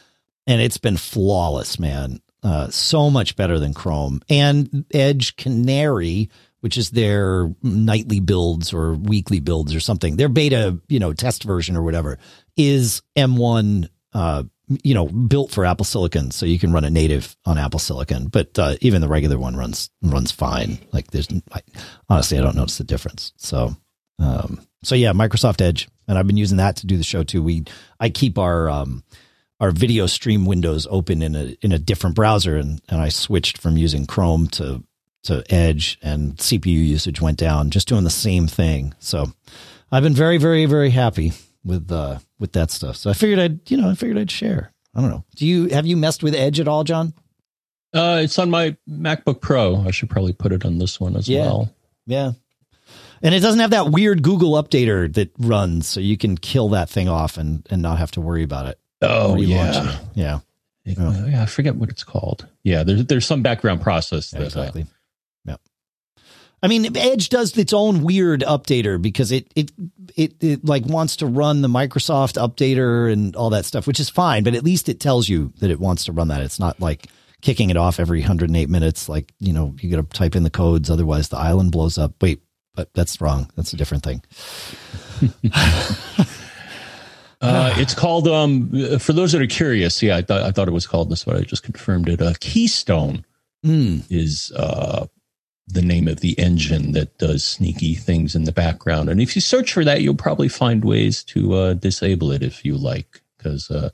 [0.46, 2.20] and it's been flawless, man.
[2.42, 6.30] Uh, so much better than Chrome and Edge Canary
[6.60, 10.16] which is their nightly builds or weekly builds or something.
[10.16, 12.18] Their beta, you know, test version or whatever
[12.56, 14.44] is M1, uh,
[14.84, 18.28] you know, built for Apple Silicon, so you can run it native on Apple Silicon.
[18.28, 20.78] But uh, even the regular one runs runs fine.
[20.92, 21.60] Like there's I,
[22.08, 23.32] honestly, I don't notice the difference.
[23.36, 23.76] So,
[24.20, 27.42] um, so yeah, Microsoft Edge, and I've been using that to do the show too.
[27.42, 27.64] We
[27.98, 29.02] I keep our um,
[29.58, 33.58] our video stream windows open in a in a different browser, and and I switched
[33.58, 34.84] from using Chrome to
[35.24, 38.94] to Edge and CPU usage went down, just doing the same thing.
[38.98, 39.26] So
[39.92, 41.32] I've been very, very, very happy
[41.64, 42.96] with uh with that stuff.
[42.96, 44.72] So I figured I'd you know I figured I'd share.
[44.94, 45.24] I don't know.
[45.36, 47.12] Do you have you messed with Edge at all, John?
[47.92, 49.76] Uh, it's on my MacBook Pro.
[49.76, 51.40] I should probably put it on this one as yeah.
[51.40, 51.74] well.
[52.06, 52.32] Yeah.
[53.22, 56.88] And it doesn't have that weird Google updater that runs, so you can kill that
[56.88, 58.78] thing off and, and not have to worry about it.
[59.02, 60.40] Oh yeah, yeah.
[60.98, 61.26] Oh.
[61.26, 61.42] yeah.
[61.42, 62.46] I forget what it's called.
[62.62, 64.30] Yeah, there's there's some background process.
[64.30, 64.82] That, uh, exactly.
[64.82, 64.86] Uh,
[66.62, 69.72] I mean, Edge does its own weird updater because it, it
[70.14, 74.10] it it like wants to run the Microsoft updater and all that stuff, which is
[74.10, 74.44] fine.
[74.44, 76.42] But at least it tells you that it wants to run that.
[76.42, 77.06] It's not like
[77.40, 79.08] kicking it off every 108 minutes.
[79.08, 82.12] Like you know, you got to type in the codes, otherwise the island blows up.
[82.20, 82.42] Wait,
[82.74, 83.50] but that's wrong.
[83.56, 84.22] That's a different thing.
[87.40, 90.02] uh, it's called um for those that are curious.
[90.02, 92.20] Yeah, I thought I thought it was called this, but I just confirmed it.
[92.20, 93.24] Uh, Keystone
[93.64, 94.04] mm.
[94.10, 95.06] is uh
[95.72, 99.08] the name of the engine that does sneaky things in the background.
[99.08, 102.64] And if you search for that, you'll probably find ways to uh, disable it if
[102.64, 103.22] you like.
[103.36, 103.90] Because uh,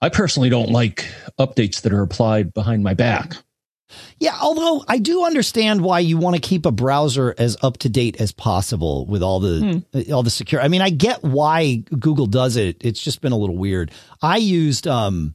[0.00, 1.06] I personally don't like
[1.38, 3.36] updates that are applied behind my back.
[4.18, 7.88] Yeah, although I do understand why you want to keep a browser as up to
[7.88, 10.12] date as possible with all the hmm.
[10.12, 10.60] all the secure.
[10.60, 12.78] I mean, I get why Google does it.
[12.80, 13.90] It's just been a little weird.
[14.20, 15.34] I used um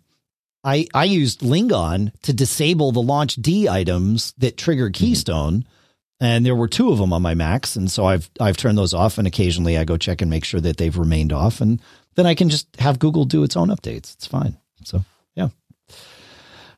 [0.67, 5.05] I, I used Lingon to disable the launch D items that trigger mm-hmm.
[5.05, 5.59] Keystone.
[5.59, 5.71] Mm-hmm.
[6.19, 7.75] And there were two of them on my Macs.
[7.75, 9.17] And so I've, I've turned those off.
[9.17, 11.61] And occasionally I go check and make sure that they've remained off.
[11.61, 11.79] And
[12.15, 14.15] then I can just have Google do its own updates.
[14.15, 14.57] It's fine.
[14.83, 15.49] So, yeah.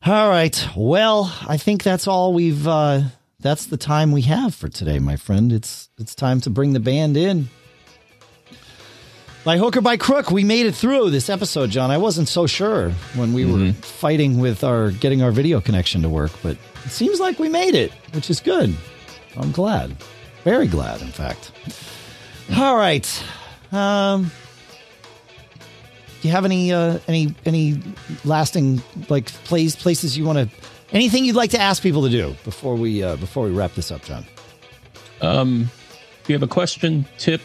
[0.06, 0.68] All right.
[0.76, 3.04] Well, I think that's all we've, uh,
[3.40, 5.54] that's the time we have for today, my friend.
[5.54, 7.50] It's, it's time to bring the band in.
[9.46, 11.92] By hook or by crook, we made it through this episode, John.
[11.92, 13.68] I wasn't so sure when we mm-hmm.
[13.68, 17.48] were fighting with our getting our video connection to work, but it seems like we
[17.48, 18.76] made it, which is good.
[19.38, 19.96] I'm glad.
[20.44, 21.52] Very glad, in fact.
[22.58, 23.24] All right.
[23.72, 24.32] Um,
[26.22, 27.82] do you have any uh, any any
[28.26, 30.50] lasting like plays places you want to
[30.92, 33.90] anything you'd like to ask people to do before we uh, before we wrap this
[33.90, 34.26] up, John?
[35.22, 35.70] Um,
[36.22, 37.42] if you have a question, tip,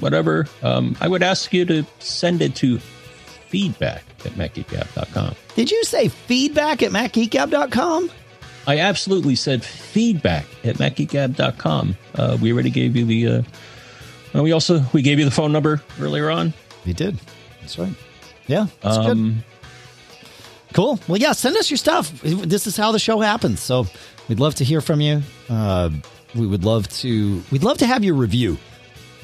[0.00, 5.34] whatever, um, I would ask you to send it to feedback at macgeekgab.com.
[5.54, 8.10] Did you say feedback at macgeekgab.com?
[8.66, 11.96] I absolutely said feedback at macgeekgab.com.
[12.14, 13.42] Uh, we already gave you the, uh,
[14.34, 16.52] uh, we also, we gave you the phone number earlier on.
[16.84, 17.18] We did.
[17.60, 17.94] That's right.
[18.48, 18.66] Yeah.
[18.80, 19.44] That's um, good.
[20.74, 21.00] Cool.
[21.08, 22.20] Well, yeah, send us your stuff.
[22.22, 23.60] This is how the show happens.
[23.60, 23.86] So
[24.28, 25.22] we'd love to hear from you.
[25.48, 25.90] Uh,
[26.34, 28.58] we would love to, we'd love to have your review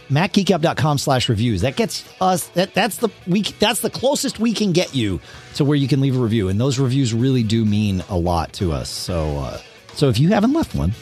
[0.08, 1.62] macgeekgab.com slash reviews.
[1.62, 5.20] That gets us that that's the we that's the closest we can get you
[5.54, 6.48] to where you can leave a review.
[6.48, 8.90] And those reviews really do mean a lot to us.
[8.90, 9.58] So uh,
[9.94, 10.92] so if you haven't left one,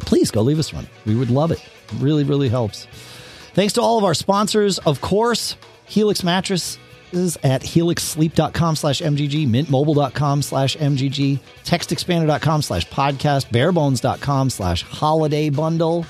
[0.00, 0.86] please go leave us one.
[1.06, 1.60] We would love it.
[1.60, 2.86] it really, really helps.
[3.54, 5.56] Thanks to all of our sponsors, of course,
[5.86, 6.78] Helix Mattress
[7.12, 16.04] is at helixsleep.com slash mgg mintmobile.com slash mgg textexpander.com slash podcast barebones.com slash holiday bundle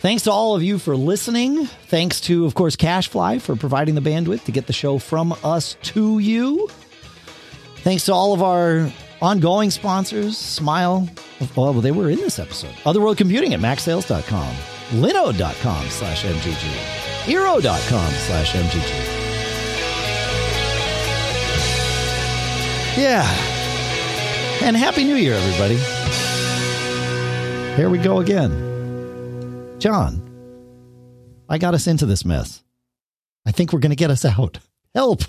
[0.00, 1.66] Thanks to all of you for listening.
[1.66, 5.76] Thanks to, of course, Cashfly for providing the bandwidth to get the show from us
[5.82, 6.68] to you.
[7.78, 11.08] Thanks to all of our ongoing sponsors, Smile.
[11.40, 12.74] Oh, well, they were in this episode.
[12.86, 14.54] Other World Computing at macsales.com,
[15.00, 16.74] linode.com slash MGG,
[17.24, 19.18] Eero.com slash MGG.
[22.96, 23.22] Yeah.
[24.62, 25.76] And Happy New Year, everybody.
[27.76, 28.67] Here we go again.
[29.78, 30.28] John,
[31.48, 32.62] I got us into this mess.
[33.46, 34.58] I think we're going to get us out.
[34.94, 35.22] Help.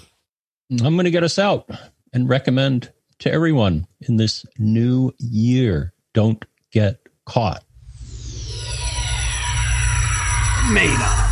[0.71, 1.69] I'm going to get us out
[2.13, 7.63] and recommend to everyone in this new year don't get caught.
[10.71, 11.28] made of.